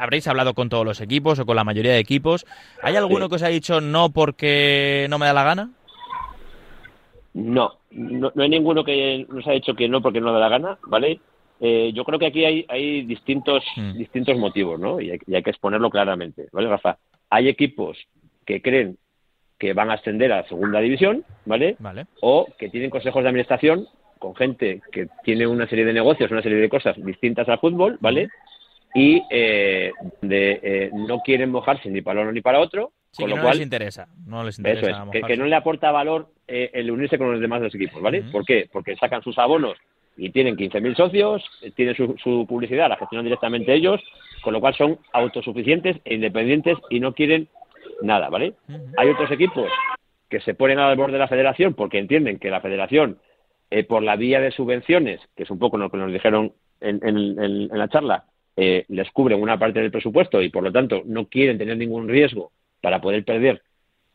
¿Habréis 0.00 0.26
hablado 0.28 0.54
con 0.54 0.68
todos 0.68 0.84
los 0.84 1.00
equipos 1.00 1.38
o 1.38 1.46
con 1.46 1.56
la 1.56 1.64
mayoría 1.64 1.92
de 1.92 1.98
equipos? 1.98 2.46
¿Hay 2.82 2.96
alguno 2.96 3.24
Sí. 3.26 3.28
que 3.30 3.34
os 3.36 3.42
ha 3.42 3.48
dicho 3.48 3.80
no 3.80 4.10
porque 4.10 5.06
no 5.10 5.18
me 5.18 5.26
da 5.26 5.32
la 5.32 5.44
gana? 5.44 5.70
No, 7.34 7.72
no, 7.90 8.32
no 8.34 8.42
hay 8.42 8.48
ninguno 8.48 8.84
que 8.84 9.26
nos 9.28 9.46
ha 9.46 9.52
dicho 9.52 9.74
que 9.74 9.88
no 9.88 10.00
porque 10.02 10.20
no 10.20 10.32
da 10.32 10.40
la 10.40 10.48
gana, 10.48 10.78
¿vale? 10.86 11.20
Eh, 11.60 11.92
yo 11.94 12.04
creo 12.04 12.18
que 12.18 12.26
aquí 12.26 12.44
hay, 12.44 12.64
hay 12.68 13.02
distintos, 13.02 13.64
Mm. 13.76 13.92
distintos 13.98 14.36
motivos, 14.38 14.78
¿no? 14.78 15.00
Y 15.00 15.10
hay, 15.10 15.18
y 15.26 15.34
hay 15.34 15.42
que 15.42 15.50
exponerlo 15.50 15.90
claramente, 15.90 16.48
¿vale, 16.52 16.68
Rafa? 16.68 16.98
Hay 17.30 17.48
equipos 17.48 17.98
que 18.46 18.62
creen 18.62 18.96
que 19.58 19.72
van 19.72 19.90
a 19.90 19.94
ascender 19.94 20.32
a 20.32 20.42
la 20.42 20.48
segunda 20.48 20.80
división, 20.80 21.24
¿vale? 21.44 21.76
Vale. 21.78 22.06
o 22.20 22.46
que 22.58 22.68
tienen 22.68 22.90
consejos 22.90 23.22
de 23.22 23.28
administración 23.28 23.86
con 24.18 24.34
gente 24.34 24.80
que 24.92 25.08
tiene 25.22 25.46
una 25.46 25.68
serie 25.68 25.84
de 25.84 25.92
negocios, 25.92 26.30
una 26.30 26.42
serie 26.42 26.58
de 26.58 26.68
cosas 26.68 26.96
distintas 26.96 27.48
al 27.48 27.58
fútbol, 27.58 27.98
¿vale? 28.00 28.28
Y 28.94 29.22
eh, 29.30 29.92
de, 30.22 30.60
eh, 30.62 30.90
no 30.92 31.20
quieren 31.20 31.50
mojarse 31.50 31.88
ni 31.90 32.00
para 32.00 32.22
uno 32.22 32.32
ni 32.32 32.40
para 32.40 32.60
otro, 32.60 32.92
Sí, 33.10 33.22
con 33.22 33.30
que 33.30 33.30
lo 33.30 33.36
no 33.36 33.42
cual 33.42 33.56
les 33.56 33.64
interesa. 33.64 34.08
No 34.26 34.44
les 34.44 34.58
eso 34.58 34.68
interesa 34.68 35.06
es, 35.12 35.24
que, 35.24 35.36
no 35.36 35.46
le 35.46 35.56
aporta 35.56 35.90
valor 35.90 36.28
eh, 36.46 36.70
el 36.74 36.90
unirse 36.90 37.16
con 37.16 37.32
los 37.32 37.40
demás 37.40 37.62
dos 37.62 37.74
equipos, 37.74 38.02
¿vale? 38.02 38.22
¿Por 38.22 38.44
qué? 38.44 38.68
Porque 38.70 38.96
sacan 38.96 39.22
sus 39.22 39.38
abonos 39.38 39.78
y 40.16 40.30
tienen 40.30 40.56
15.000 40.56 40.96
socios, 40.96 41.44
tienen 41.74 41.94
su, 41.94 42.16
su 42.22 42.44
publicidad, 42.46 42.88
la 42.88 42.96
gestionan 42.96 43.24
directamente 43.24 43.72
ellos, 43.72 44.02
con 44.42 44.52
lo 44.52 44.60
cual 44.60 44.74
son 44.74 44.98
autosuficientes 45.12 45.96
e 46.04 46.14
independientes 46.14 46.76
y 46.90 47.00
no 47.00 47.14
quieren 47.14 47.48
nada, 48.02 48.28
¿vale? 48.28 48.54
Hay 48.96 49.08
otros 49.08 49.30
equipos 49.30 49.68
que 50.28 50.40
se 50.40 50.54
ponen 50.54 50.78
al 50.78 50.96
borde 50.96 51.14
de 51.14 51.18
la 51.20 51.28
federación 51.28 51.74
porque 51.74 51.98
entienden 51.98 52.38
que 52.38 52.50
la 52.50 52.60
federación, 52.60 53.18
eh, 53.70 53.84
por 53.84 54.02
la 54.02 54.16
vía 54.16 54.40
de 54.40 54.50
subvenciones, 54.50 55.20
que 55.36 55.44
es 55.44 55.50
un 55.50 55.58
poco 55.58 55.78
lo 55.78 55.90
que 55.90 55.96
nos 55.96 56.12
dijeron 56.12 56.52
en, 56.80 57.00
en- 57.02 57.38
en- 57.42 57.68
en 57.72 57.78
la 57.78 57.88
charla, 57.88 58.24
eh, 58.56 58.84
les 58.88 59.10
cubren 59.12 59.40
una 59.40 59.58
parte 59.58 59.80
del 59.80 59.90
presupuesto 59.90 60.42
y 60.42 60.48
por 60.50 60.62
lo 60.64 60.72
tanto 60.72 61.02
no 61.06 61.26
quieren 61.28 61.58
tener 61.58 61.76
ningún 61.76 62.08
riesgo 62.08 62.50
para 62.80 63.00
poder 63.00 63.24
perder 63.24 63.62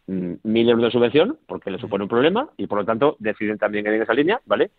mm, 0.08 0.34
mil 0.44 0.70
euros 0.70 0.86
de 0.86 0.92
subvención 0.92 1.40
porque 1.48 1.72
les 1.72 1.80
supone 1.82 2.04
un 2.04 2.10
problema 2.10 2.50
y 2.58 2.68
por 2.68 2.78
lo 2.80 2.86
tanto 2.86 3.16
deciden 3.20 3.58
también 3.58 3.86
ir 3.88 3.94
en 3.94 4.02
esa 4.02 4.14
línea, 4.14 4.42
¿vale? 4.46 4.72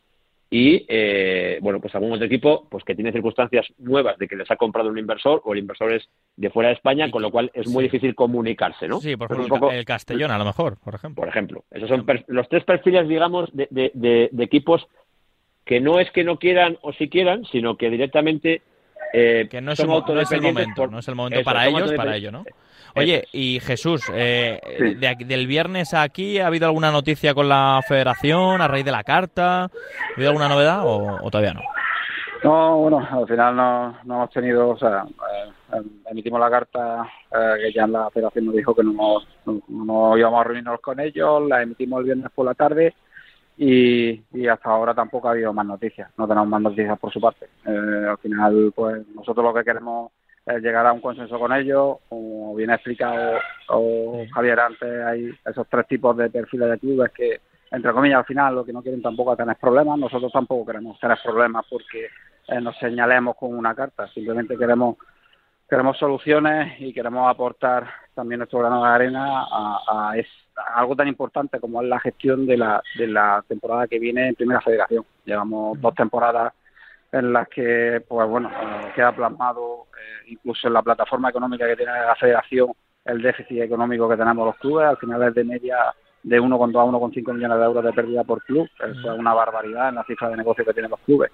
Y 0.51 0.85
eh, 0.89 1.59
bueno, 1.63 1.81
pues 1.81 1.95
algún 1.95 2.13
otro 2.13 2.27
equipo 2.27 2.69
pues 2.71 2.85
que 2.85 2.95
tiene 2.95 3.11
circunstancias 3.13 3.67
nuevas 3.79 4.19
de 4.19 4.29
que 4.29 4.37
les 4.37 4.49
ha 4.51 4.57
comprado 4.57 4.89
un 4.89 4.99
inversor 4.99 5.41
o 5.45 5.53
el 5.53 5.59
inversor 5.59 5.93
es 5.93 6.09
de 6.37 6.51
fuera 6.51 6.69
de 6.69 6.75
España, 6.77 7.11
con 7.11 7.23
lo 7.23 7.31
cual 7.31 7.51
es 7.55 7.67
muy 7.67 7.85
sí. 7.85 7.91
difícil 7.91 8.15
comunicarse, 8.15 8.87
¿no? 8.87 9.01
Sí, 9.01 9.17
por 9.17 9.33
ejemplo, 9.33 9.49
poco- 9.57 9.71
el 9.73 9.85
Castellón, 9.85 10.31
a 10.31 10.39
lo 10.39 10.45
mejor, 10.45 10.79
por 10.79 10.95
ejemplo. 10.95 11.21
por 11.23 11.29
ejemplo. 11.29 11.65
Esos 11.71 11.89
son 11.89 12.05
per- 12.07 12.25
los 12.29 12.49
tres 12.49 12.63
perfiles, 12.65 13.09
digamos, 13.09 13.51
de, 13.57 13.67
de- 13.71 13.91
de- 13.95 14.29
de 14.31 14.45
equipos 14.45 14.87
que 15.65 15.81
no 15.81 15.99
es 15.99 16.11
que 16.13 16.25
no 16.25 16.39
quieran 16.39 16.77
o 16.83 16.93
si 16.93 17.09
quieran, 17.09 17.45
sino 17.47 17.77
que 17.77 17.89
directamente 17.91 18.63
eh, 19.17 19.47
Que 19.51 19.61
no 19.61 19.73
es, 19.73 19.79
son 19.79 19.87
el, 19.87 19.91
mo- 19.91 19.95
no 19.95 20.01
es 20.01 20.09
el 20.11 20.17
autodependientes 20.19 20.55
momento, 20.67 20.83
por- 20.83 20.91
no 20.93 20.99
es 20.99 21.09
el 21.09 21.15
momento 21.15 21.41
Eso, 21.41 21.45
para 21.45 21.67
ellos, 21.69 21.93
para 21.95 22.17
ello, 22.17 22.33
¿no? 22.33 22.45
Oye, 22.97 23.25
y 23.33 23.59
Jesús, 23.61 24.03
eh, 24.15 24.61
Sí. 24.79 24.95
de 24.95 25.09
aquí- 25.09 25.25
del 25.25 25.47
viernes 25.47 25.95
a 25.95 26.03
aquí, 26.03 26.39
¿ha 26.39 26.47
habido 26.47 26.67
alguna 26.67 26.91
noticia 26.93 27.35
con 27.35 27.49
la 27.49 27.81
federación 27.87 28.61
a 28.61 28.69
raíz 28.69 28.85
de 28.85 28.93
la 28.93 29.03
carta? 29.05 29.65
¿Ha 29.65 29.71
habido 30.17 30.31
alguna 30.31 30.49
novedad 30.49 30.87
o, 30.87 31.19
o 31.23 31.31
todavía 31.31 31.55
no? 31.55 31.61
No, 32.45 32.77
bueno, 32.77 32.99
al 33.11 33.27
final 33.27 33.57
no, 33.57 33.99
no 34.05 34.15
hemos 34.17 34.31
tenido, 34.31 34.69
o 34.71 34.79
sea, 34.79 35.05
eh, 35.75 35.81
emitimos 36.11 36.39
la 36.39 36.51
carta 36.51 37.09
eh, 37.33 37.55
que 37.63 37.73
ya 37.73 37.87
la 37.87 38.11
federación 38.11 38.47
nos 38.47 38.55
dijo 38.55 38.75
que 38.75 38.85
no, 38.85 38.93
no, 39.47 39.61
no 39.69 40.19
íbamos 40.19 40.41
a 40.41 40.45
reunirnos 40.45 40.81
con 40.81 41.01
ellos, 41.01 41.49
la 41.49 41.63
emitimos 41.63 42.01
el 42.01 42.05
viernes 42.05 42.31
por 42.35 42.45
la 42.47 42.55
tarde 42.55 42.95
y, 43.57 44.23
y 44.33 44.47
hasta 44.49 44.71
ahora 44.71 44.95
tampoco 44.95 45.29
ha 45.29 45.33
habido 45.33 45.53
más 45.53 45.67
noticias, 45.67 46.11
no 46.17 46.27
tenemos 46.27 46.49
más 46.49 46.63
noticias 46.63 46.99
por 46.99 47.13
su 47.13 47.21
parte. 47.21 47.47
Eh, 47.67 48.07
al 48.09 48.19
final, 48.19 48.73
pues 48.75 49.07
nosotros 49.15 49.45
lo 49.45 49.55
que 49.55 49.65
queremos 49.65 50.11
es 50.47 50.63
llegar 50.63 50.87
a 50.87 50.93
un 50.93 51.01
consenso 51.01 51.39
con 51.39 51.53
ellos, 51.53 51.99
como 52.09 52.55
bien 52.55 52.71
ha 52.71 52.75
explicado 52.75 53.39
o 53.69 54.25
Javier 54.35 54.61
antes, 54.61 55.05
hay 55.05 55.31
esos 55.47 55.67
tres 55.69 55.87
tipos 55.87 56.17
de 56.17 56.29
perfiles 56.31 56.71
de 56.71 56.79
clubes 56.79 57.13
que, 57.13 57.41
entre 57.71 57.93
comillas, 57.93 58.19
al 58.19 58.27
final 58.27 58.55
lo 58.55 58.65
que 58.65 58.73
no 58.73 58.83
quieren 58.83 59.01
tampoco 59.01 59.33
es 59.33 59.39
tener 59.39 59.57
problemas, 59.57 59.99
nosotros 59.99 60.33
tampoco 60.33 60.67
queremos 60.67 60.99
tener 61.01 61.19
problemas 61.25 61.65
porque 61.71 62.09
eh, 62.49 62.61
nos 62.61 62.77
señalemos 62.79 63.37
con 63.37 63.57
una 63.57 63.75
carta, 63.75 64.07
simplemente 64.09 64.59
queremos 64.59 64.97
queremos 65.75 65.99
soluciones 65.99 66.81
y 66.81 66.93
queremos 66.93 67.29
aportar 67.29 67.89
también 68.15 68.39
nuestro 68.39 68.61
grano 68.61 68.85
de 68.85 68.91
arena 68.91 69.41
a, 69.51 69.81
a, 70.11 70.17
es- 70.17 70.29
a 70.57 70.79
algo 70.79 70.95
tan 70.95 71.09
importante 71.09 71.59
como 71.59 71.83
es 71.83 71.89
la 71.89 71.99
gestión 71.99 72.47
de 72.47 72.57
la, 72.57 72.81
de 72.97 73.09
la 73.09 73.45
temporada 73.49 73.89
que 73.89 73.99
viene 73.99 74.29
en 74.29 74.37
Primera 74.37 74.61
Federación. 74.61 75.05
Llevamos 75.25 75.81
dos 75.81 75.93
temporadas 75.97 76.53
en 77.11 77.33
las 77.33 77.49
que, 77.49 78.05
pues 78.07 78.29
bueno, 78.29 78.53
queda 78.95 79.11
plasmado 79.11 79.87
eh, 79.99 80.29
incluso 80.31 80.69
en 80.69 80.75
la 80.75 80.83
plataforma 80.83 81.31
económica 81.31 81.67
que 81.67 81.75
tiene 81.77 81.91
la 81.93 82.15
federación 82.15 82.69
el 83.05 83.21
déficit 83.21 83.61
económico 83.63 84.09
que 84.09 84.17
tenemos 84.17 84.47
los 84.47 84.57
clubes, 84.59 84.87
al 84.87 84.97
final 84.97 85.25
es 85.25 85.35
de 85.35 85.43
media 85.43 85.77
de 86.25 86.41
1,2 86.41 86.81
a 86.81 86.85
1,5 86.85 87.35
millones 87.35 87.59
de 87.59 87.65
euros 87.65 87.85
de 87.85 87.93
pérdida 87.93 88.25
por 88.25 88.43
club, 88.45 88.69
eso 88.79 89.13
es 89.13 89.19
una 89.19 89.35
barbaridad 89.35 89.91
en 89.91 89.97
la 89.97 90.05
cifra 90.05 90.31
de 90.31 90.39
negocio 90.39 90.65
que 90.65 90.73
tienen 90.73 90.91
los 90.91 91.01
clubes. 91.01 91.31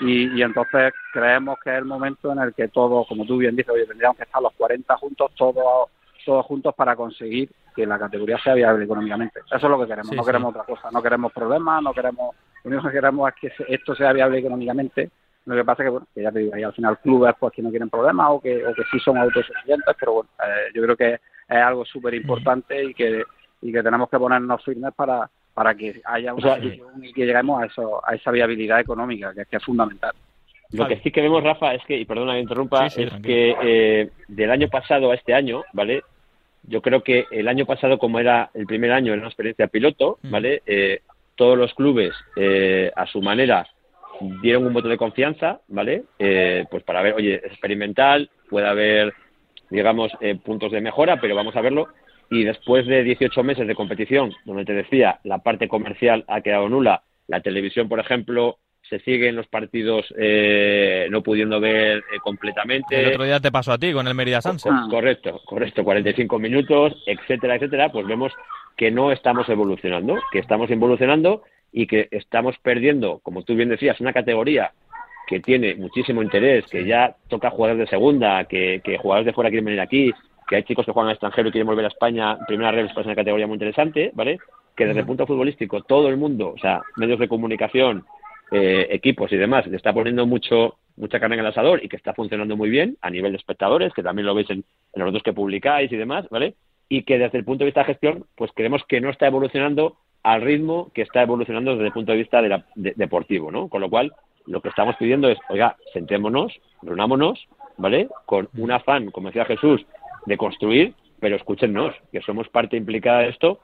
Y, 0.00 0.36
y, 0.36 0.42
entonces 0.42 0.92
creemos 1.12 1.58
que 1.62 1.70
es 1.70 1.78
el 1.78 1.84
momento 1.84 2.32
en 2.32 2.40
el 2.40 2.52
que 2.52 2.68
todos, 2.68 3.06
como 3.06 3.24
tú 3.24 3.36
bien 3.36 3.54
dices, 3.54 3.72
oye, 3.72 3.86
tendríamos 3.86 4.16
que 4.16 4.24
estar 4.24 4.42
los 4.42 4.52
40 4.54 4.96
juntos, 4.96 5.30
todos, 5.36 5.90
todos 6.26 6.44
juntos 6.46 6.74
para 6.74 6.96
conseguir 6.96 7.50
que 7.74 7.86
la 7.86 7.98
categoría 8.00 8.36
sea 8.38 8.54
viable 8.54 8.84
económicamente. 8.84 9.40
Eso 9.46 9.56
es 9.56 9.62
lo 9.62 9.80
que 9.80 9.86
queremos, 9.86 10.12
no 10.12 10.24
queremos 10.24 10.50
otra 10.50 10.64
cosa, 10.64 10.90
no 10.90 11.02
queremos 11.02 11.32
problemas, 11.32 11.82
no 11.82 11.94
queremos, 11.94 12.34
lo 12.64 12.70
único 12.70 12.88
que 12.88 12.94
queremos 12.94 13.30
es 13.30 13.54
que 13.56 13.74
esto 13.74 13.94
sea 13.94 14.12
viable 14.12 14.38
económicamente. 14.38 15.10
Lo 15.44 15.54
que 15.54 15.64
pasa 15.64 15.82
es 15.82 15.86
que, 15.86 15.90
bueno, 15.90 16.06
que 16.12 16.22
ya 16.22 16.32
te 16.32 16.40
digo, 16.40 16.54
hay 16.54 16.64
al 16.64 16.72
final 16.72 16.98
clubes 16.98 17.34
pues 17.38 17.52
que 17.52 17.62
no 17.62 17.70
tienen 17.70 17.90
problemas 17.90 18.26
o 18.30 18.40
que, 18.40 18.64
o 18.66 18.74
que 18.74 18.82
sí 18.90 18.98
son 18.98 19.18
autosuficientes, 19.18 19.94
pero 19.98 20.12
bueno, 20.14 20.30
eh, 20.44 20.72
yo 20.74 20.82
creo 20.82 20.96
que 20.96 21.14
es 21.14 21.20
algo 21.48 21.84
súper 21.84 22.14
importante 22.14 22.84
y 22.84 22.94
que, 22.94 23.24
y 23.62 23.72
que 23.72 23.82
tenemos 23.82 24.10
que 24.10 24.18
ponernos 24.18 24.62
firmes 24.64 24.92
para, 24.94 25.30
para 25.54 25.74
que 25.74 26.00
haya 26.04 26.34
una 26.34 26.58
y 26.58 27.12
que 27.12 27.24
lleguemos 27.24 27.62
a 27.62 27.66
eso, 27.66 28.00
a 28.06 28.14
esa 28.14 28.30
viabilidad 28.30 28.80
económica, 28.80 29.32
que, 29.32 29.44
que 29.46 29.56
es 29.56 29.64
fundamental. 29.64 30.12
Lo 30.72 30.88
que 30.88 31.00
sí 31.00 31.10
que 31.10 31.20
vemos, 31.20 31.44
Rafa, 31.44 31.74
es 31.74 31.84
que, 31.84 31.98
y 31.98 32.04
perdona 32.06 32.32
que 32.32 32.40
interrumpa, 32.40 32.86
es 32.86 32.94
que 33.22 33.56
eh, 33.62 34.10
del 34.28 34.50
año 34.50 34.68
pasado 34.68 35.10
a 35.10 35.14
este 35.14 35.34
año, 35.34 35.62
¿vale? 35.74 36.02
Yo 36.62 36.80
creo 36.80 37.02
que 37.02 37.26
el 37.30 37.48
año 37.48 37.66
pasado, 37.66 37.98
como 37.98 38.18
era 38.18 38.50
el 38.54 38.66
primer 38.66 38.92
año, 38.92 39.12
era 39.12 39.20
una 39.20 39.28
experiencia 39.28 39.66
piloto, 39.66 40.18
mm. 40.22 40.30
¿vale? 40.30 40.62
Eh, 40.64 41.00
todos 41.34 41.58
los 41.58 41.74
clubes, 41.74 42.14
eh, 42.36 42.90
a 42.96 43.06
su 43.06 43.20
manera, 43.20 43.66
dieron 44.40 44.66
un 44.66 44.72
voto 44.72 44.88
de 44.88 44.96
confianza, 44.96 45.60
¿vale? 45.68 46.04
Eh, 46.18 46.64
pues 46.70 46.82
para 46.84 47.02
ver, 47.02 47.14
oye, 47.14 47.34
es 47.34 47.52
experimental, 47.52 48.30
puede 48.48 48.66
haber, 48.66 49.12
digamos, 49.68 50.12
eh, 50.20 50.36
puntos 50.36 50.72
de 50.72 50.80
mejora, 50.80 51.20
pero 51.20 51.34
vamos 51.34 51.56
a 51.56 51.60
verlo. 51.60 51.88
Y 52.32 52.44
después 52.44 52.86
de 52.86 53.02
18 53.02 53.42
meses 53.42 53.66
de 53.66 53.74
competición, 53.74 54.32
donde 54.46 54.64
te 54.64 54.72
decía, 54.72 55.20
la 55.22 55.38
parte 55.38 55.68
comercial 55.68 56.24
ha 56.28 56.40
quedado 56.40 56.66
nula, 56.68 57.02
la 57.28 57.40
televisión, 57.40 57.90
por 57.90 58.00
ejemplo, 58.00 58.56
se 58.88 59.00
siguen 59.00 59.36
los 59.36 59.46
partidos 59.48 60.06
eh, 60.18 61.08
no 61.10 61.22
pudiendo 61.22 61.60
ver 61.60 61.98
eh, 61.98 62.18
completamente. 62.22 63.02
El 63.02 63.08
otro 63.08 63.24
día 63.24 63.38
te 63.38 63.52
pasó 63.52 63.72
a 63.72 63.78
ti 63.78 63.92
con 63.92 64.08
el 64.08 64.14
Mérida 64.14 64.40
Sunset. 64.40 64.72
Correcto, 64.88 65.42
correcto, 65.44 65.84
45 65.84 66.38
minutos, 66.38 67.02
etcétera, 67.06 67.56
etcétera, 67.56 67.92
pues 67.92 68.06
vemos 68.06 68.32
que 68.78 68.90
no 68.90 69.12
estamos 69.12 69.46
evolucionando, 69.50 70.18
que 70.32 70.38
estamos 70.38 70.70
evolucionando 70.70 71.42
y 71.70 71.86
que 71.86 72.08
estamos 72.10 72.56
perdiendo, 72.62 73.20
como 73.22 73.42
tú 73.42 73.54
bien 73.54 73.68
decías, 73.68 74.00
una 74.00 74.14
categoría 74.14 74.72
que 75.26 75.40
tiene 75.40 75.74
muchísimo 75.74 76.22
interés, 76.22 76.64
que 76.70 76.86
ya 76.86 77.14
toca 77.28 77.50
jugadores 77.50 77.80
de 77.80 77.90
segunda, 77.90 78.44
que, 78.44 78.80
que 78.82 78.96
jugadores 78.96 79.26
de 79.26 79.32
fuera 79.34 79.50
quieren 79.50 79.66
venir 79.66 79.80
aquí, 79.80 80.12
que 80.52 80.56
hay 80.56 80.64
chicos 80.64 80.84
que 80.84 80.92
juegan 80.92 81.08
al 81.08 81.14
extranjero 81.14 81.48
y 81.48 81.50
quieren 81.50 81.66
volver 81.66 81.86
a 81.86 81.88
España, 81.88 82.36
primera 82.46 82.70
red 82.70 82.84
es 82.84 82.94
una 82.94 83.14
categoría 83.14 83.46
muy 83.46 83.54
interesante, 83.54 84.10
¿vale? 84.12 84.38
Que 84.76 84.84
desde 84.84 85.00
el 85.00 85.06
punto 85.06 85.26
futbolístico 85.26 85.80
todo 85.80 86.10
el 86.10 86.18
mundo, 86.18 86.52
o 86.54 86.58
sea, 86.58 86.82
medios 86.96 87.18
de 87.18 87.26
comunicación, 87.26 88.04
eh, 88.50 88.86
equipos 88.90 89.32
y 89.32 89.38
demás, 89.38 89.66
le 89.66 89.78
está 89.78 89.94
poniendo 89.94 90.26
mucho 90.26 90.76
mucha 90.98 91.18
carne 91.18 91.36
en 91.36 91.40
el 91.40 91.46
asador 91.46 91.82
y 91.82 91.88
que 91.88 91.96
está 91.96 92.12
funcionando 92.12 92.54
muy 92.54 92.68
bien 92.68 92.98
a 93.00 93.08
nivel 93.08 93.32
de 93.32 93.38
espectadores, 93.38 93.94
que 93.94 94.02
también 94.02 94.26
lo 94.26 94.34
veis 94.34 94.50
en, 94.50 94.62
los 94.94 95.06
datos 95.06 95.22
que 95.22 95.32
publicáis 95.32 95.90
y 95.90 95.96
demás, 95.96 96.26
¿vale? 96.28 96.54
Y 96.90 97.04
que 97.04 97.16
desde 97.18 97.38
el 97.38 97.46
punto 97.46 97.60
de 97.60 97.68
vista 97.68 97.80
de 97.80 97.86
gestión, 97.86 98.26
pues 98.36 98.50
creemos 98.54 98.84
que 98.86 99.00
no 99.00 99.08
está 99.08 99.26
evolucionando 99.26 99.96
al 100.22 100.42
ritmo 100.42 100.90
que 100.92 101.00
está 101.00 101.22
evolucionando 101.22 101.72
desde 101.72 101.86
el 101.86 101.92
punto 101.94 102.12
de 102.12 102.18
vista 102.18 102.42
de 102.42 102.50
la, 102.50 102.66
deportivo, 102.74 103.50
¿no? 103.50 103.70
Con 103.70 103.80
lo 103.80 103.88
cual, 103.88 104.12
lo 104.46 104.60
que 104.60 104.68
estamos 104.68 104.96
pidiendo 104.96 105.30
es, 105.30 105.38
oiga, 105.48 105.78
sentémonos, 105.94 106.52
reunámonos, 106.82 107.48
¿vale? 107.78 108.08
Con 108.26 108.50
un 108.58 108.70
afán, 108.70 109.10
como 109.10 109.28
decía 109.28 109.46
Jesús, 109.46 109.86
de 110.26 110.36
construir, 110.36 110.94
pero 111.20 111.36
escúchennos, 111.36 111.94
que 112.10 112.20
somos 112.22 112.48
parte 112.48 112.76
implicada 112.76 113.20
de 113.20 113.28
esto 113.28 113.60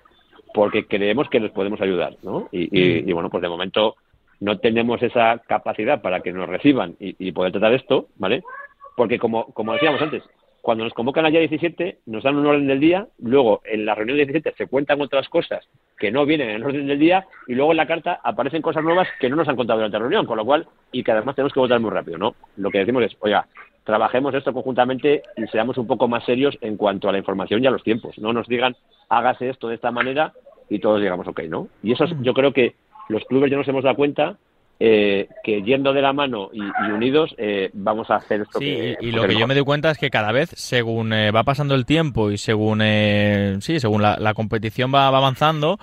porque 0.55 0.87
creemos 0.87 1.29
que 1.29 1.41
nos 1.41 1.51
podemos 1.51 1.81
ayudar, 1.81 2.17
¿no? 2.23 2.49
Y, 2.53 3.13
bueno, 3.13 3.31
pues 3.31 3.43
de 3.43 3.49
momento 3.49 3.97
no 4.41 4.59
tenemos 4.59 5.03
esa 5.03 5.43
capacidad 5.47 6.01
para 6.01 6.21
que 6.21 6.33
nos 6.33 6.49
reciban 6.49 6.97
y, 7.01 7.15
y 7.19 7.33
poder 7.33 7.53
tratar 7.53 7.75
esto, 7.75 8.09
¿vale? 8.17 8.43
Porque 8.97 9.19
como, 9.19 9.47
como 9.53 9.73
decíamos 9.75 10.01
antes, 10.01 10.23
cuando 10.61 10.85
nos 10.85 10.93
convocan 10.93 11.25
al 11.25 11.33
día 11.33 11.41
17, 11.41 12.01
nos 12.07 12.25
dan 12.25 12.37
un 12.37 12.47
orden 12.47 12.67
del 12.67 12.81
día, 12.81 13.07
luego 13.19 13.63
en 13.65 13.87
la 13.87 13.95
reunión 13.95 14.17
17 14.17 14.55
se 14.57 14.67
cuentan 14.67 15.01
otras 15.01 15.29
cosas 15.29 15.67
que 15.99 16.11
no 16.11 16.27
vienen 16.27 16.51
en 16.51 16.57
el 16.57 16.65
orden 16.65 16.87
del 16.87 16.99
día 16.99 17.27
y 17.47 17.55
luego 17.55 17.71
en 17.71 17.79
la 17.79 17.87
carta 17.87 18.21
aparecen 18.23 18.63
cosas 18.63 18.85
nuevas 18.85 19.09
que 19.21 19.29
no 19.29 19.37
nos 19.37 19.49
han 19.49 19.57
contado 19.57 19.79
durante 19.79 19.97
la 19.97 20.03
reunión, 20.03 20.27
con 20.27 20.37
lo 20.37 20.45
cual, 20.45 20.67
y 20.93 21.03
que 21.03 21.13
además 21.13 21.37
tenemos 21.37 21.53
que 21.53 21.61
votar 21.61 21.81
muy 21.81 21.91
rápido, 21.91 22.19
¿no? 22.19 22.35
Lo 22.57 22.71
que 22.71 22.79
decimos 22.79 23.03
es, 23.05 23.17
oiga, 23.21 23.47
trabajemos 23.89 24.35
esto 24.35 24.53
conjuntamente 24.53 25.23
y 25.35 25.47
seamos 25.47 25.79
un 25.79 25.87
poco 25.87 26.09
más 26.09 26.23
serios 26.27 26.59
en 26.61 26.77
cuanto 26.77 27.09
a 27.09 27.13
la 27.13 27.17
información 27.17 27.65
y 27.65 27.69
a 27.69 27.71
los 27.71 27.83
tiempos. 27.83 28.19
No 28.19 28.35
nos 28.35 28.47
digan, 28.47 28.77
hágase 29.09 29.49
esto 29.49 29.67
de 29.67 29.77
esta 29.77 29.91
manera 29.91 30.35
y 30.69 30.79
todos 30.79 31.01
digamos, 31.01 31.27
ok, 31.27 31.45
¿no? 31.49 31.69
Y 31.83 31.93
eso 31.93 32.05
yo 32.21 32.35
creo 32.35 32.53
que 32.53 32.75
los 33.09 33.25
clubes 33.25 33.51
ya 33.51 33.57
nos 33.57 33.67
hemos 33.67 33.85
dado 33.85 33.97
cuenta 33.97 34.37
eh, 34.81 35.29
que 35.43 35.63
yendo 35.63 35.93
de 35.93 36.01
la 36.01 36.13
mano 36.13 36.51
y, 36.53 36.61
unidos 36.93 37.35
eh, 37.37 37.69
vamos 37.73 38.11
a 38.11 38.15
hacer 38.17 38.43
esto. 38.43 38.61
Sí, 38.61 38.95
y, 39.01 39.11
lo 39.11 39.27
que 39.27 39.37
yo 39.37 39.49
me 39.49 39.55
doy 39.55 39.65
cuenta 39.65 39.91
es 39.91 39.99
que 39.99 40.09
cada 40.09 40.31
vez, 40.31 40.51
según 40.51 41.13
eh, 41.13 41.33
va 41.33 41.43
pasando 41.43 41.75
el 41.75 41.85
tiempo 41.85 42.31
y 42.31 42.39
según 42.39 42.79
sí, 43.61 43.81
según 43.81 44.03
la, 44.03 44.35
competición 44.35 44.95
va, 44.95 45.09
avanzando, 45.09 45.81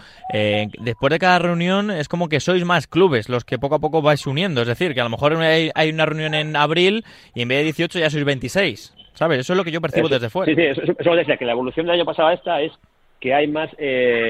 después 0.80 1.12
de 1.12 1.20
cada 1.20 1.40
reunión 1.40 1.92
es 1.92 2.08
como 2.08 2.30
que 2.30 2.40
sois 2.40 2.64
más 2.64 2.88
clubes 2.88 3.28
los 3.28 3.44
que 3.44 3.60
poco 3.60 3.76
a 3.76 3.80
poco 3.80 4.02
vais 4.02 4.26
uniendo. 4.28 4.62
Es 4.62 4.68
decir, 4.68 4.94
que 4.94 5.02
a 5.02 5.04
lo 5.04 5.10
mejor 5.10 5.36
hay, 5.36 5.90
una 5.92 6.06
reunión 6.06 6.34
en 6.34 6.56
abril 6.56 7.04
y 7.34 7.42
en 7.42 7.50
vez 7.50 7.58
de 7.58 7.64
18 7.66 8.00
ya 8.00 8.10
sois 8.10 8.24
26. 8.24 8.94
¿Sabes? 9.14 9.40
Eso 9.40 9.54
es 9.54 9.58
lo 9.58 9.66
que 9.66 9.72
yo 9.72 9.82
percibo 9.82 10.08
desde 10.08 10.30
fuera. 10.30 10.54
Sí, 10.54 10.56
sí, 10.56 10.68
eso, 10.68 10.94
eso 10.98 11.16
decía, 11.16 11.36
que 11.36 11.46
la 11.46 11.52
evolución 11.52 11.86
del 11.86 11.96
año 11.96 12.06
pasado 12.06 12.30
a 12.30 12.34
esta 12.34 12.62
es 12.62 12.72
que 13.20 13.34
hay 13.34 13.48
más 13.48 13.70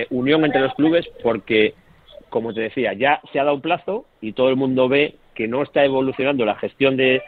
unión 0.09 0.43
entre 0.43 0.61
los 0.61 0.73
clubes 0.73 1.05
porque 1.21 1.75
como 2.35 2.53
te 2.53 2.59
decía, 2.59 2.91
ya 2.91 3.21
se 3.31 3.39
ha 3.39 3.45
dado 3.45 3.55
un 3.55 3.61
plazo 3.61 4.05
y 4.19 4.33
todo 4.33 4.49
el 4.49 4.57
mundo 4.57 4.89
ve 4.89 5.15
que 5.33 5.47
no 5.47 5.63
está 5.63 5.85
evolucionando 5.85 6.43
la 6.43 6.55
gestión 6.55 6.97
de, 6.97 7.21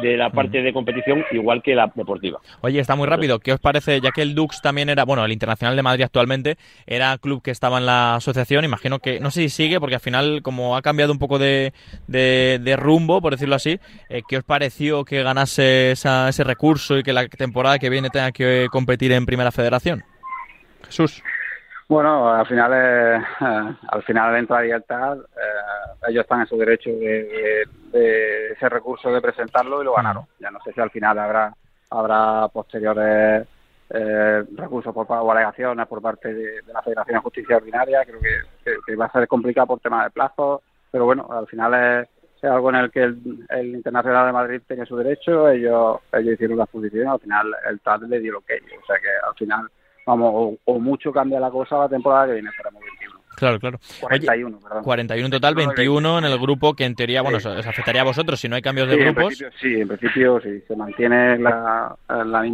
la 0.00 0.30
parte 0.30 0.62
de 0.62 0.72
competición 0.72 1.26
igual 1.30 1.62
que 1.62 1.74
la 1.74 1.92
deportiva. 1.94 2.40
Oye, 2.62 2.80
está 2.80 2.96
muy 2.96 3.06
rápido. 3.06 3.38
¿Qué 3.38 3.52
os 3.52 3.60
parece? 3.60 4.00
Ya 4.00 4.12
que 4.12 4.22
el 4.22 4.34
Dux 4.34 4.62
también 4.62 4.88
era, 4.88 5.04
bueno, 5.04 5.26
el 5.26 5.32
Internacional 5.32 5.76
de 5.76 5.82
Madrid 5.82 6.04
actualmente 6.04 6.56
era 6.86 7.18
club 7.18 7.42
que 7.42 7.50
estaba 7.50 7.76
en 7.76 7.84
la 7.84 8.14
asociación, 8.14 8.64
imagino 8.64 8.98
que, 8.98 9.20
no 9.20 9.30
sé 9.30 9.42
si 9.42 9.48
sigue, 9.50 9.78
porque 9.78 9.96
al 9.96 10.00
final, 10.00 10.40
como 10.40 10.74
ha 10.74 10.80
cambiado 10.80 11.12
un 11.12 11.18
poco 11.18 11.38
de, 11.38 11.74
rumbo, 12.78 13.20
por 13.20 13.32
decirlo 13.32 13.56
así, 13.56 13.78
eh, 14.08 14.22
¿qué 14.26 14.38
os 14.38 14.44
pareció 14.44 15.04
que 15.04 15.22
ganase 15.22 15.90
ese 15.90 16.44
recurso 16.44 16.96
y 16.96 17.02
que 17.02 17.12
la 17.12 17.28
temporada 17.28 17.78
que 17.78 17.90
viene 17.90 18.08
tenga 18.08 18.32
que 18.32 18.68
competir 18.70 19.12
en 19.12 19.26
Primera 19.26 19.52
Federación? 19.52 20.02
Jesús. 20.86 21.22
Bueno, 21.88 22.28
al 22.28 22.46
final, 22.46 22.72
eh, 22.74 23.24
al 23.88 24.02
final 24.02 24.36
entra 24.36 24.62
libertad, 24.62 25.18
eh, 25.18 26.08
ellos 26.08 26.22
están 26.22 26.40
en 26.40 26.46
su 26.46 26.56
derecho 26.56 26.90
de, 26.90 27.64
ese 28.52 28.68
recurso 28.68 29.10
de 29.12 29.20
presentarlo 29.20 29.80
y 29.80 29.84
lo 29.84 29.94
ganaron. 29.94 30.24
Ya 30.40 30.50
no 30.50 30.58
sé 30.64 30.72
si 30.72 30.80
al 30.80 30.90
final 30.90 31.18
habrá 31.18 31.54
habrá 31.90 32.48
posteriores 32.48 33.46
eh, 33.90 34.44
recursos 34.56 34.92
por, 34.92 35.06
o 35.08 35.32
alegaciones 35.32 35.86
por 35.86 36.02
parte 36.02 36.34
de, 36.34 36.62
la 36.72 36.82
Federación 36.82 37.16
de 37.16 37.22
Justicia 37.22 37.56
Ordinaria. 37.56 38.04
Creo 38.04 38.20
que, 38.20 38.96
va 38.96 39.06
a 39.06 39.12
ser 39.12 39.28
complicado 39.28 39.68
por 39.68 39.80
tema 39.80 40.04
de 40.04 40.10
plazos, 40.10 40.62
pero 40.90 41.04
bueno, 41.04 41.28
al 41.30 41.46
final 41.46 41.74
es, 41.74 42.08
algo 42.42 42.70
en 42.70 42.76
el 42.76 42.90
que 42.90 43.02
el, 43.02 43.74
Internacional 43.74 44.26
de 44.26 44.32
Madrid 44.32 44.62
tiene 44.66 44.86
su 44.86 44.96
derecho. 44.96 45.48
Ellos 45.48 45.98
ellos 46.12 46.34
hicieron 46.34 46.58
la 46.58 46.64
exposición, 46.64 47.08
al 47.08 47.20
final 47.20 47.54
el 47.68 47.80
TAD 47.80 48.02
le 48.02 48.20
dio 48.20 48.32
lo 48.32 48.40
que 48.40 48.56
ellos. 48.56 48.82
O 48.82 48.86
sea 48.86 48.96
que 48.98 49.08
al 49.26 49.34
final 49.34 49.70
vamos, 50.06 50.54
o, 50.64 50.78
mucho 50.78 51.12
cambia 51.12 51.40
la 51.40 51.50
cosa 51.50 51.78
la 51.78 51.88
temporada 51.88 52.26
que 52.26 52.32
viene, 52.34 52.48
esperamos 52.48 52.80
21. 52.82 53.20
Claro, 53.36 53.60
claro. 53.60 53.78
41, 54.00 54.60
perdón. 54.60 54.82
41 54.82 55.26
en 55.26 55.30
total, 55.30 55.54
21 55.54 56.18
en 56.18 56.24
el 56.24 56.38
grupo 56.38 56.74
que 56.74 56.84
en 56.84 56.94
teoría, 56.94 57.20
bueno, 57.20 57.36
os 57.36 57.46
afectaría 57.46 58.00
a 58.00 58.04
vosotros 58.04 58.40
si 58.40 58.48
no 58.48 58.56
hay 58.56 58.62
cambios 58.62 58.88
de 58.88 58.96
grupos. 58.96 59.36
sí, 59.60 59.80
en 59.80 59.88
principio 59.88 60.40
sí, 60.40 60.62
se 60.66 60.74
mantiene 60.74 61.38
la, 61.38 61.94
la 62.08 62.46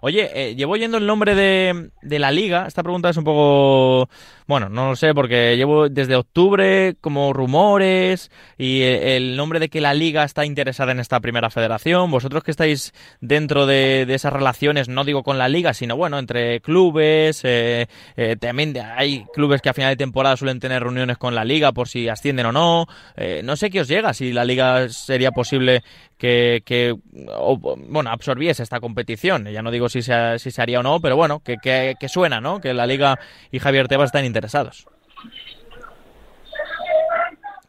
Oye, 0.00 0.30
eh, 0.34 0.54
llevo 0.56 0.72
oyendo 0.72 0.98
el 0.98 1.06
nombre 1.06 1.34
de, 1.34 1.90
de, 2.02 2.18
la 2.18 2.32
liga. 2.32 2.66
Esta 2.66 2.82
pregunta 2.82 3.08
es 3.08 3.16
un 3.16 3.22
poco, 3.22 4.08
bueno, 4.48 4.68
no 4.68 4.88
lo 4.88 4.96
sé, 4.96 5.14
porque 5.14 5.56
llevo 5.56 5.88
desde 5.88 6.16
octubre 6.16 6.96
como 7.00 7.32
rumores 7.32 8.32
y 8.58 8.82
el 8.82 9.36
nombre 9.36 9.60
de 9.60 9.68
que 9.68 9.80
la 9.80 9.94
liga 9.94 10.24
está 10.24 10.44
interesada 10.44 10.90
en 10.90 10.98
esta 10.98 11.20
primera 11.20 11.50
federación. 11.50 12.10
Vosotros 12.10 12.42
que 12.42 12.50
estáis 12.50 12.92
dentro 13.20 13.66
de, 13.66 14.02
esas 14.08 14.32
relaciones, 14.32 14.88
no 14.88 15.04
digo 15.04 15.22
con 15.22 15.38
la 15.38 15.48
liga, 15.48 15.72
sino 15.72 15.96
bueno, 15.96 16.18
entre 16.18 16.60
clubes, 16.60 17.42
eh, 17.44 17.86
eh, 18.16 18.36
también 18.36 18.74
hay 18.96 19.24
clubes 19.34 19.62
que 19.62 19.68
a 19.68 19.74
final 19.74 19.92
de 19.92 19.96
temporada 19.96 20.36
suelen 20.36 20.58
tener 20.58 20.82
reuniones 20.82 21.16
con 21.16 21.34
la 21.34 21.44
liga 21.44 21.72
por 21.72 21.88
si 21.88 22.08
ascienden 22.08 22.46
o 22.46 22.52
no. 22.52 22.86
no 23.44 23.56
sé 23.56 23.70
qué 23.70 23.80
os 23.80 23.88
llega, 23.88 24.14
si 24.14 24.32
la 24.32 24.44
liga 24.44 24.88
sería 24.88 25.30
posible 25.30 25.82
que, 26.24 26.62
que 26.64 26.96
bueno, 27.86 28.08
absorbiese 28.08 28.62
esta 28.62 28.80
competición. 28.80 29.44
Ya 29.44 29.60
no 29.60 29.70
digo 29.70 29.90
si 29.90 30.00
se, 30.00 30.38
si 30.38 30.50
se 30.50 30.62
haría 30.62 30.80
o 30.80 30.82
no, 30.82 30.98
pero 30.98 31.16
bueno, 31.16 31.42
que, 31.44 31.58
que, 31.58 32.08
suena, 32.08 32.40
¿no? 32.40 32.62
Que 32.62 32.72
la 32.72 32.86
Liga 32.86 33.18
y 33.50 33.58
Javier 33.58 33.88
Tebas 33.88 34.06
están 34.06 34.24
interesados. 34.24 34.86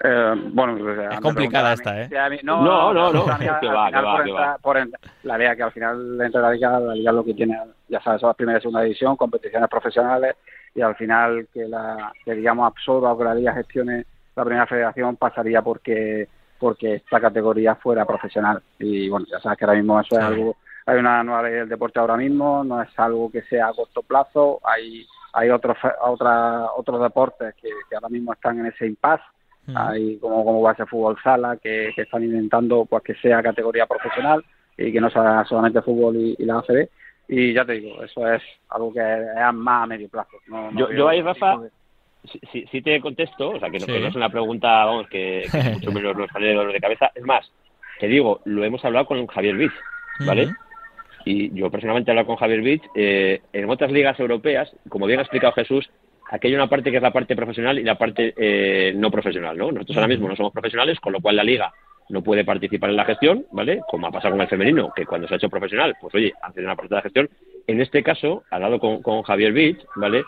Eh, 0.01 0.33
bueno, 0.53 0.77
es 1.11 1.19
complicada 1.19 1.73
esta, 1.73 2.03
¿eh? 2.03 2.09
no, 2.43 2.63
no, 2.63 2.93
no, 2.93 3.11
no, 3.11 3.25
que 3.25 3.67
va, 3.67 3.91
que 3.91 3.99
va, 3.99 4.23
que 4.23 4.31
va. 4.31 4.57
Por 4.61 4.77
la 5.23 5.37
idea 5.37 5.55
que 5.57 5.63
al 5.63 5.71
final 5.73 6.17
dentro 6.17 6.39
de 6.39 6.47
la 6.47 6.53
liga, 6.53 6.79
la 6.79 6.93
liga 6.93 7.11
lo 7.11 7.25
que 7.25 7.33
tiene, 7.33 7.59
ya 7.89 8.01
sabes, 8.01 8.21
son 8.21 8.29
las 8.29 8.37
primera 8.37 8.59
y 8.59 8.61
segunda 8.61 8.83
división, 8.83 9.17
competiciones 9.17 9.69
profesionales 9.69 10.35
y 10.73 10.81
al 10.81 10.95
final 10.95 11.47
que 11.53 11.67
la 11.67 12.13
que 12.23 12.35
digamos 12.35 12.67
absorba 12.67 13.11
o 13.11 13.17
que 13.17 13.23
la 13.25 13.35
liga 13.35 13.53
gestione 13.53 14.05
la 14.35 14.45
primera 14.45 14.67
federación 14.67 15.17
pasaría 15.17 15.61
porque 15.61 16.29
porque 16.59 16.95
esta 16.95 17.19
categoría 17.19 17.75
fuera 17.75 18.05
profesional. 18.05 18.61
Y 18.79 19.09
bueno 19.09 19.25
ya 19.29 19.39
sabes 19.39 19.57
que 19.57 19.65
ahora 19.65 19.77
mismo 19.77 19.99
eso 19.99 20.15
es 20.17 20.23
algo 20.23 20.55
hay 20.87 20.99
una 20.99 21.23
nueva 21.23 21.43
ley 21.43 21.53
del 21.53 21.69
deporte 21.69 21.99
ahora 21.99 22.15
mismo 22.15 22.63
no 22.63 22.79
es 22.79 22.89
algo 22.99 23.31
que 23.31 23.41
sea 23.43 23.69
a 23.69 23.73
corto 23.73 24.03
plazo 24.03 24.59
hay 24.63 25.05
hay 25.35 25.49
otros 25.49 25.77
otra, 26.01 26.71
otros 26.75 27.01
deportes 27.01 27.53
que, 27.55 27.69
ahora 27.93 28.09
mismo 28.09 28.33
están 28.33 28.59
en 28.59 28.67
ese 28.67 28.87
impasse. 28.87 29.23
Hay 29.75 30.17
como 30.19 30.45
como 30.45 30.61
base 30.61 30.85
fútbol 30.85 31.17
sala 31.23 31.57
que, 31.57 31.89
están 31.97 32.23
intentando 32.23 32.85
pues 32.85 33.03
que 33.03 33.15
sea 33.15 33.41
categoría 33.41 33.85
profesional 33.87 34.45
y 34.77 34.91
que 34.93 35.01
no 35.01 35.09
sea 35.09 35.43
solamente 35.45 35.81
fútbol 35.81 36.15
y, 36.15 36.45
la 36.45 36.59
ACB 36.59 36.87
y 37.27 37.53
ya 37.53 37.65
te 37.65 37.73
digo 37.73 38.03
eso 38.03 38.31
es 38.31 38.43
algo 38.69 38.93
que 38.93 38.99
es 39.01 39.53
más 39.53 39.83
a 39.83 39.87
medio 39.87 40.07
plazo 40.07 40.37
yo, 40.73 40.91
yo 40.91 41.07
ahí 41.07 41.23
Rafa 41.23 41.57
si, 42.51 42.65
si, 42.67 42.81
te 42.81 42.99
contesto, 42.99 43.51
o 43.51 43.59
sea, 43.59 43.69
que 43.69 43.79
no, 43.79 44.07
es 44.07 44.15
una 44.15 44.29
pregunta, 44.29 44.85
vamos, 44.85 45.07
que, 45.07 45.47
mucho 45.73 45.91
menos 45.91 46.15
nos 46.15 46.29
sale 46.29 46.47
de 46.47 46.53
dolor 46.53 46.73
de 46.73 46.79
cabeza. 46.79 47.11
Es 47.13 47.23
más, 47.23 47.51
te 47.99 48.07
digo, 48.07 48.41
lo 48.45 48.63
hemos 48.63 48.83
hablado 48.83 49.05
con 49.05 49.25
Javier 49.27 49.55
Vich, 49.55 49.73
¿vale? 50.25 50.49
Y 51.25 51.51
yo 51.53 51.71
personalmente 51.71 52.09
he 52.09 52.13
hablado 52.13 52.27
con 52.27 52.35
Javier 52.35 52.61
Vich. 52.61 52.83
Eh, 52.95 53.41
en 53.53 53.69
otras 53.69 53.91
ligas 53.91 54.19
europeas, 54.19 54.71
como 54.89 55.07
bien 55.07 55.19
ha 55.19 55.23
explicado 55.23 55.53
Jesús, 55.53 55.89
aquí 56.29 56.47
hay 56.47 56.55
una 56.55 56.69
parte 56.69 56.91
que 56.91 56.97
es 56.97 57.03
la 57.03 57.13
parte 57.13 57.35
profesional 57.35 57.79
y 57.79 57.83
la 57.83 57.97
parte 57.97 58.33
eh, 58.37 58.93
no 58.95 59.09
profesional, 59.09 59.57
¿no? 59.57 59.71
Nosotros 59.71 59.97
ahora 59.97 60.07
mismo 60.07 60.27
no 60.27 60.35
somos 60.35 60.53
profesionales, 60.53 60.99
con 60.99 61.13
lo 61.13 61.21
cual 61.21 61.35
la 61.35 61.43
liga 61.43 61.73
no 62.09 62.21
puede 62.21 62.45
participar 62.45 62.91
en 62.91 62.97
la 62.97 63.05
gestión, 63.05 63.45
¿vale? 63.51 63.81
Como 63.89 64.07
ha 64.07 64.11
pasado 64.11 64.33
con 64.33 64.41
el 64.41 64.47
femenino, 64.47 64.91
que 64.95 65.05
cuando 65.05 65.27
se 65.27 65.33
ha 65.33 65.37
hecho 65.37 65.49
profesional, 65.49 65.95
pues 65.99 66.13
oye, 66.13 66.33
hace 66.41 66.61
una 66.61 66.75
parte 66.75 66.89
de 66.89 66.95
la 66.95 67.01
gestión. 67.01 67.29
En 67.67 67.81
este 67.81 68.03
caso, 68.03 68.43
al 68.51 68.61
lado 68.61 68.79
con, 68.79 69.01
con 69.01 69.23
Javier 69.23 69.53
Vich, 69.53 69.79
¿vale? 69.95 70.23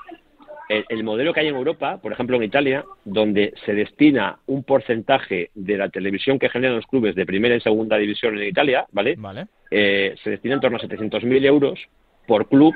El, 0.69 1.03
modelo 1.03 1.33
que 1.33 1.39
hay 1.39 1.47
en 1.47 1.55
Europa, 1.55 2.00
por 2.01 2.12
ejemplo 2.12 2.38
en 2.38 2.43
Italia, 2.43 2.83
donde 3.05 3.53
se 3.65 3.74
destina 3.74 4.39
un 4.47 4.63
porcentaje 4.63 5.50
de 5.55 5.77
la 5.77 5.89
televisión 5.89 6.39
que 6.39 6.50
generan 6.50 6.75
los 6.75 6.88
clubes 6.88 7.15
de 7.15 7.25
primera 7.25 7.55
y 7.55 7.62
segunda 7.62 7.97
división 7.97 8.38
en 8.38 8.47
Italia, 8.47 8.86
¿vale? 8.91 9.15
vale. 9.17 9.47
Eh, 9.71 10.15
se 10.24 10.31
destina 10.31 10.55
en 10.55 10.62
torno 10.62 10.77
a 10.77 10.81
700.000 10.81 11.45
euros 11.45 11.79
por 12.25 12.50
club, 12.50 12.75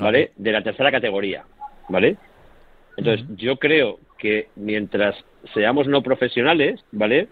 ¿vale? 0.00 0.32
De 0.36 0.52
la 0.52 0.62
tercera 0.62 0.90
categoría, 0.90 1.44
¿vale? 1.88 2.16
Entonces, 2.96 3.26
yo 3.36 3.56
creo 3.56 3.98
que 4.18 4.48
mientras 4.56 5.16
seamos 5.54 5.88
no 5.88 6.02
profesionales, 6.02 6.84
¿vale? 6.92 7.28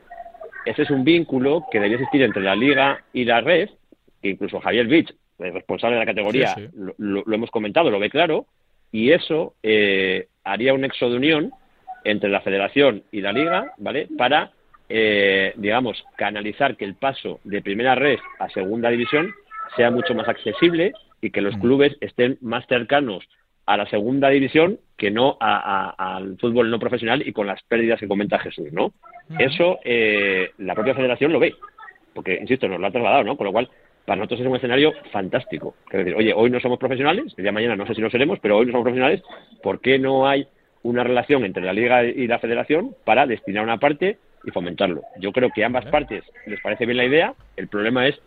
Ese 0.65 0.83
es 0.83 0.91
un 0.91 1.05
vínculo 1.05 1.67
que 1.71 1.79
debería 1.79 1.99
existir 1.99 2.23
entre 2.23 2.43
la 2.43 2.57
liga 2.57 3.05
y 3.13 3.25
la 3.25 3.41
red, 3.41 3.69
que 4.23 4.31
incluso 4.31 4.61
Javier 4.61 4.87
Vich, 4.87 5.15
el 5.39 5.53
responsable 5.53 5.97
de 5.97 6.01
la 6.01 6.07
categoría, 6.07 6.55
lo 6.99 7.35
hemos 7.35 7.51
comentado, 7.51 7.91
lo 7.91 7.99
ve 7.99 8.11
claro, 8.11 8.47
y 8.93 9.11
eso 9.11 9.55
eh, 9.63 10.29
haría 10.45 10.75
un 10.75 10.83
nexo 10.83 11.11
de 11.11 11.17
unión 11.17 11.53
entre 12.05 12.31
la 12.31 12.43
federación 12.43 13.03
y 13.11 13.21
la 13.21 13.33
liga, 13.33 13.73
¿vale? 13.79 14.09
Para, 14.17 14.53
eh, 14.89 15.55
digamos, 15.57 16.05
canalizar 16.17 16.77
que 16.77 16.85
el 16.85 16.95
paso 16.95 17.41
de 17.45 17.63
primera 17.63 17.95
red 17.95 18.19
a 18.39 18.49
segunda 18.51 18.91
división 18.91 19.33
sea 19.77 19.91
mucho 19.91 20.15
más 20.15 20.29
accesible 20.29 20.93
y 21.21 21.31
que 21.31 21.41
los 21.41 21.57
mm. 21.57 21.61
clubes 21.61 21.97
estén 22.01 22.39
más 22.41 22.67
cercanos 22.67 23.25
a 23.65 23.77
la 23.77 23.87
segunda 23.87 24.29
división 24.29 24.79
que 24.97 25.11
no 25.11 25.37
al 25.41 26.37
fútbol 26.39 26.71
no 26.71 26.79
profesional 26.79 27.27
y 27.27 27.33
con 27.33 27.47
las 27.47 27.63
pérdidas 27.63 27.99
que 27.99 28.09
comenta 28.09 28.39
Jesús, 28.39 28.73
¿no? 28.73 28.93
Eso 29.39 29.79
eh, 29.85 30.51
la 30.59 30.75
propia 30.75 30.95
federación 30.95 31.33
lo 31.33 31.41
ve, 31.41 31.55
porque, 32.13 32.39
insisto, 32.41 32.69
nos 32.69 32.81
lo 32.81 32.87
ha 32.87 32.91
trasladado, 32.91 33.25
¿no? 33.25 33.37
Con 33.37 33.47
lo 33.47 33.53
cual, 33.53 33.71
para 34.05 34.17
nosotros 34.17 34.41
es 34.41 34.47
un 34.47 34.57
escenario 34.57 34.93
fantástico. 35.11 35.75
Es 35.91 35.99
decir, 35.99 36.15
oye, 36.15 36.33
hoy 36.35 36.51
no 36.51 36.61
somos 36.61 36.79
profesionales, 36.79 37.27
el 37.37 37.45
día 37.45 37.47
de 37.47 37.53
mañana 37.53 37.77
no 37.77 37.87
sé 37.87 37.95
si 37.95 38.01
lo 38.01 38.11
seremos, 38.11 38.39
pero 38.41 38.59
hoy 38.59 38.67
no 38.67 38.73
somos 38.73 38.85
profesionales, 38.85 39.23
¿por 39.63 39.81
qué 39.81 39.99
no 39.99 40.27
hay 40.27 40.47
una 40.83 41.05
relación 41.05 41.45
entre 41.45 41.63
la 41.63 41.73
liga 41.73 42.05
y 42.05 42.27
la 42.27 42.39
federación 42.39 42.95
para 43.05 43.27
destinar 43.27 43.63
una 43.63 43.79
parte 43.79 44.19
y 44.45 44.51
fomentarlo? 44.51 45.03
Yo 45.21 45.33
creo 45.33 45.51
que 45.55 45.63
a 45.63 45.67
ambas 45.67 45.87
partes 45.87 46.25
les 46.47 46.61
parece 46.61 46.87
bien 46.87 46.99
la 46.99 47.05
idea, 47.05 47.35
el 47.57 47.69
problema 47.69 48.07
es 48.07 48.21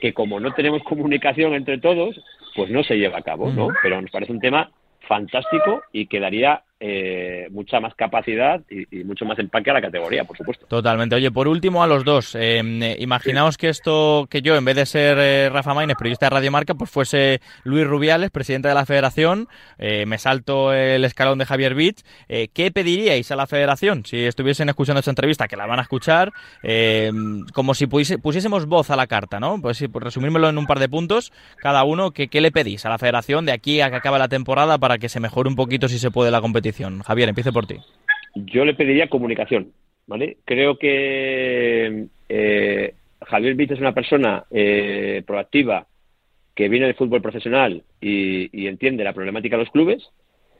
que 0.00 0.12
como 0.12 0.40
no 0.40 0.52
tenemos 0.52 0.82
comunicación 0.82 1.54
entre 1.54 1.78
todos, 1.78 2.22
pues 2.54 2.70
no 2.70 2.82
se 2.82 2.98
lleva 2.98 3.18
a 3.18 3.22
cabo, 3.22 3.50
¿no? 3.50 3.68
Pero 3.82 4.00
nos 4.00 4.10
parece 4.10 4.32
un 4.32 4.40
tema 4.40 4.70
fantástico 5.08 5.82
y 5.92 6.06
que 6.06 6.20
daría 6.20 6.62
eh, 6.84 7.46
mucha 7.52 7.78
más 7.78 7.94
capacidad 7.94 8.60
y, 8.68 9.04
mucho 9.04 9.24
más 9.24 9.38
empaque 9.38 9.70
a 9.70 9.74
la 9.74 9.80
categoría, 9.80 10.24
por 10.24 10.36
supuesto. 10.36 10.66
Totalmente. 10.66 11.14
Oye, 11.14 11.30
por 11.30 11.46
último, 11.46 11.84
a 11.84 11.86
los 11.86 12.04
dos, 12.04 12.34
eh, 12.34 12.96
imaginaos 12.98 13.56
que 13.56 13.68
esto, 13.68 14.26
que 14.28 14.42
yo, 14.42 14.56
en 14.56 14.64
vez 14.64 14.74
de 14.74 14.86
ser 14.86 15.16
eh, 15.20 15.48
Rafa 15.48 15.74
Maínez, 15.74 15.96
periodista 15.96 16.26
de 16.26 16.30
Radio 16.30 16.50
Marca, 16.50 16.74
pues 16.74 16.90
fuese 16.90 17.40
Luis 17.62 17.86
Rubiales, 17.86 18.32
presidente 18.32 18.66
de 18.66 18.74
la 18.74 18.84
federación, 18.84 19.46
me 19.78 20.18
salto 20.18 20.72
el 20.72 21.04
escalón 21.04 21.38
de 21.38 21.46
Javier 21.46 21.74
Beach, 21.74 22.02
¿qué 22.28 22.70
pediríais 22.72 23.30
a 23.30 23.36
la 23.36 23.46
federación 23.46 24.04
si 24.04 24.24
estuviesen 24.24 24.68
escuchando 24.68 25.00
esta 25.00 25.10
entrevista, 25.10 25.48
que 25.48 25.56
la 25.56 25.66
van 25.66 25.78
a 25.78 25.82
escuchar, 25.82 26.32
como 27.52 27.74
si 27.74 27.86
pusiésemos 27.86 28.66
voz 28.66 28.90
a 28.90 28.96
la 28.96 29.06
carta, 29.06 29.38
¿no? 29.40 29.60
Pues 29.60 29.78
sí, 29.78 29.88
por 29.88 30.04
resumírmelo 30.04 30.48
en 30.48 30.58
un 30.58 30.66
par 30.66 30.78
de 30.78 30.88
puntos, 30.88 31.32
cada 31.58 31.84
uno, 31.84 32.12
¿qué, 32.12 32.28
¿qué 32.28 32.40
le 32.40 32.50
pedís 32.50 32.84
a 32.86 32.88
la 32.88 32.98
federación 32.98 33.44
de 33.44 33.52
aquí 33.52 33.80
a 33.80 33.90
que 33.90 33.96
acabe 33.96 34.18
la 34.18 34.28
temporada 34.28 34.78
para 34.78 34.98
que 34.98 35.08
se 35.08 35.20
mejore 35.20 35.48
un 35.48 35.56
poquito 35.56 35.88
si 35.88 35.98
se 35.98 36.10
puede 36.10 36.30
la 36.30 36.40
competición? 36.40 36.71
Javier, 37.02 37.28
empiece 37.28 37.52
por 37.52 37.66
ti. 37.66 37.76
Yo 38.34 38.64
le 38.64 38.74
pediría 38.74 39.08
comunicación, 39.08 39.72
¿vale? 40.06 40.38
Creo 40.44 40.78
que 40.78 42.06
eh, 42.28 42.94
Javier 43.20 43.54
Viz 43.54 43.70
es 43.72 43.80
una 43.80 43.92
persona 43.92 44.44
eh, 44.50 45.22
proactiva 45.26 45.86
que 46.54 46.68
viene 46.68 46.86
del 46.86 46.94
fútbol 46.94 47.22
profesional 47.22 47.82
y, 48.00 48.66
entiende 48.66 49.04
la 49.04 49.12
problemática 49.12 49.56
de 49.56 49.64
los 49.64 49.72
clubes 49.72 50.10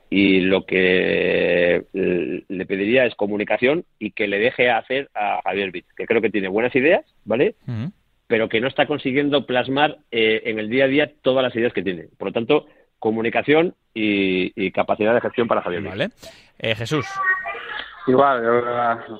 y 0.09 0.41
lo 0.41 0.65
que 0.65 1.83
le 1.93 2.65
pediría 2.65 3.05
es 3.05 3.15
comunicación 3.15 3.85
y 3.97 4.11
que 4.11 4.27
le 4.27 4.39
deje 4.39 4.69
hacer 4.69 5.09
a 5.15 5.41
Javier 5.43 5.71
Viz, 5.71 5.85
que 5.95 6.05
creo 6.05 6.21
que 6.21 6.29
tiene 6.29 6.47
buenas 6.47 6.75
ideas, 6.75 7.03
¿vale? 7.25 7.55
Pero 8.27 8.49
que 8.49 8.61
no 8.61 8.67
está 8.67 8.85
consiguiendo 8.85 9.45
plasmar 9.45 9.97
eh, 10.11 10.41
en 10.45 10.59
el 10.59 10.69
día 10.69 10.85
a 10.85 10.87
día 10.87 11.11
todas 11.21 11.43
las 11.43 11.55
ideas 11.55 11.73
que 11.73 11.83
tiene. 11.83 12.05
Por 12.17 12.27
lo 12.29 12.33
tanto, 12.33 12.67
comunicación 13.03 13.75
y, 13.93 14.71
capacidad 14.71 15.13
de 15.13 15.19
gestión 15.19 15.45
para 15.45 15.61
Javier. 15.61 15.83
Vale. 15.83 16.09
Eh, 16.57 16.73
Jesús. 16.73 17.05
Igual, 18.07 18.41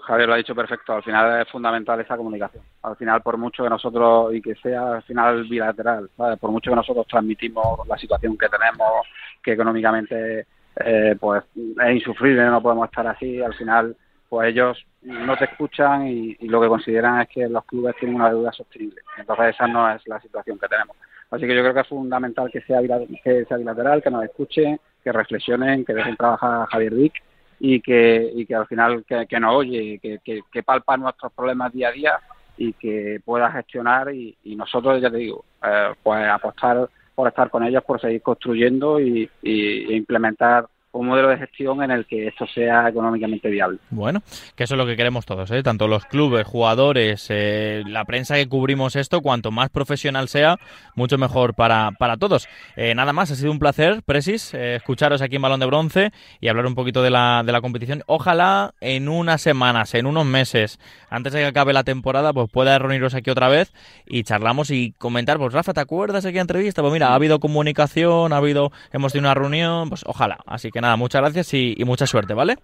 Javier 0.07 0.27
lo 0.29 0.35
ha 0.35 0.37
dicho 0.37 0.55
perfecto. 0.55 0.93
Al 0.93 1.03
final 1.03 1.41
es 1.41 1.49
fundamental 1.49 1.99
esa 1.99 2.15
comunicación. 2.15 2.63
Al 2.81 2.95
final, 2.95 3.21
por 3.21 3.37
mucho 3.37 3.61
que 3.61 3.69
nosotros, 3.69 4.33
y 4.33 4.41
que 4.41 4.55
sea 4.55 4.95
al 4.95 5.03
final 5.03 5.43
bilateral, 5.43 6.09
por 6.15 6.51
mucho 6.51 6.71
que 6.71 6.77
nosotros 6.77 7.05
transmitimos 7.07 7.85
la 7.85 7.97
situación 7.97 8.37
que 8.37 8.47
tenemos, 8.47 9.05
que 9.43 9.51
económicamente 9.51 10.47
eh, 10.77 11.17
pues 11.19 11.43
es 11.55 11.93
insufrible, 11.93 12.45
no 12.45 12.61
podemos 12.61 12.85
estar 12.85 13.05
así, 13.07 13.41
al 13.41 13.53
final 13.53 13.97
pues 14.29 14.47
ellos 14.49 14.85
no 15.01 15.35
te 15.35 15.45
escuchan 15.45 16.07
y, 16.07 16.37
y, 16.39 16.47
lo 16.47 16.61
que 16.61 16.69
consideran 16.69 17.21
es 17.21 17.27
que 17.27 17.49
los 17.49 17.65
clubes 17.65 17.95
tienen 17.99 18.15
una 18.15 18.29
deuda 18.29 18.53
sostenible. 18.53 19.01
Entonces 19.17 19.55
esa 19.55 19.67
no 19.67 19.93
es 19.93 20.01
la 20.07 20.21
situación 20.21 20.57
que 20.57 20.69
tenemos. 20.69 20.95
Así 21.33 21.47
que 21.47 21.55
yo 21.55 21.61
creo 21.61 21.73
que 21.73 21.79
es 21.79 21.87
fundamental 21.87 22.51
que 22.51 22.61
sea, 22.61 22.79
bilateral, 22.79 24.03
que 24.03 24.11
nos 24.11 24.23
escuchen, 24.23 24.79
que 25.03 25.11
reflexionen, 25.11 25.83
que 25.83 25.95
dejen 25.95 26.15
trabajar 26.15 26.61
a 26.61 26.67
Javier 26.67 26.93
Vic 26.93 27.23
y 27.59 27.81
que, 27.81 28.31
y 28.35 28.45
que 28.45 28.53
al 28.53 28.67
final 28.67 29.03
que, 29.03 29.39
nos 29.39 29.55
oye, 29.55 29.99
que, 29.99 30.19
que, 30.23 30.63
palpa 30.63 30.95
nuestros 30.95 31.33
problemas 31.33 31.73
día 31.73 31.87
a 31.87 31.91
día 31.91 32.19
y 32.55 32.73
que 32.73 33.19
pueda 33.25 33.51
gestionar 33.51 34.13
y, 34.13 34.37
nosotros, 34.55 35.01
ya 35.01 35.09
te 35.09 35.17
digo, 35.17 35.43
eh, 35.63 35.93
pues 36.03 36.23
apostar 36.27 36.87
por 37.15 37.27
estar 37.27 37.49
con 37.49 37.63
ellos, 37.63 37.83
por 37.83 37.99
seguir 37.99 38.21
construyendo 38.21 38.99
y, 38.99 39.27
y 39.41 39.91
e 39.91 39.95
implementar 39.95 40.67
un 40.93 41.07
modelo 41.07 41.27
de 41.29 41.37
gestión 41.37 41.83
en 41.83 41.91
el 41.91 42.05
que 42.05 42.27
esto 42.27 42.45
sea 42.47 42.87
económicamente 42.87 43.49
viable. 43.49 43.79
Bueno, 43.89 44.21
que 44.55 44.63
eso 44.63 44.75
es 44.75 44.77
lo 44.77 44.85
que 44.85 44.95
queremos 44.95 45.25
todos, 45.25 45.49
¿eh? 45.51 45.63
tanto 45.63 45.87
los 45.87 46.05
clubes, 46.05 46.45
jugadores, 46.45 47.27
eh, 47.29 47.83
la 47.87 48.05
prensa 48.05 48.35
que 48.35 48.47
cubrimos 48.47 48.95
esto, 48.95 49.21
cuanto 49.21 49.51
más 49.51 49.69
profesional 49.69 50.29
sea, 50.29 50.57
mucho 50.95 51.17
mejor 51.17 51.55
para, 51.55 51.91
para 51.97 52.17
todos. 52.17 52.47
Eh, 52.75 52.93
nada 52.95 53.11
más, 53.11 53.31
ha 53.31 53.35
sido 53.35 53.51
un 53.51 53.59
placer, 53.59 54.03
Presis, 54.05 54.53
escucharos 54.53 55.21
aquí 55.21 55.35
en 55.35 55.41
Balón 55.41 55.59
de 55.59 55.65
Bronce 55.65 56.11
y 56.39 56.47
hablar 56.47 56.67
un 56.67 56.75
poquito 56.75 57.01
de 57.01 57.09
la, 57.09 57.41
de 57.43 57.51
la 57.51 57.61
competición. 57.61 58.03
Ojalá 58.05 58.73
en 58.79 59.09
unas 59.09 59.41
semanas, 59.41 59.95
en 59.95 60.05
unos 60.05 60.25
meses, 60.25 60.79
antes 61.09 61.33
de 61.33 61.39
que 61.39 61.45
acabe 61.45 61.73
la 61.73 61.83
temporada, 61.83 62.33
pues 62.33 62.49
pueda 62.51 62.77
reuniros 62.77 63.15
aquí 63.15 63.31
otra 63.31 63.49
vez 63.49 63.73
y 64.05 64.23
charlamos 64.23 64.69
y 64.69 64.91
comentar, 64.99 65.37
pues 65.39 65.53
Rafa, 65.53 65.73
¿te 65.73 65.81
acuerdas 65.81 66.23
de 66.23 66.29
aquella 66.29 66.41
entrevista? 66.41 66.81
Pues 66.83 66.93
mira, 66.93 67.09
ha 67.09 67.15
habido 67.15 67.39
comunicación, 67.39 68.31
ha 68.31 68.37
habido, 68.37 68.71
hemos 68.91 69.11
tenido 69.11 69.29
una 69.29 69.33
reunión, 69.33 69.89
pues 69.89 70.03
ojalá. 70.05 70.37
Así 70.45 70.69
que 70.69 70.82
nada, 70.83 70.95
muchas 70.97 71.21
gracias 71.21 71.53
y, 71.53 71.75
mucha 71.85 72.05
suerte, 72.05 72.33
¿vale? 72.33 72.57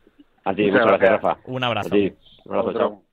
A 0.44 0.54
ti, 0.54 0.70
muchas 0.70 0.86
gracias, 0.86 1.12
Rafa. 1.12 1.38
Un 1.46 1.64
abrazo. 1.64 1.90
A 1.90 1.92
ti. 1.92 2.14
Un 2.46 2.56
abrazo, 2.56 2.78
chao. 2.78 3.09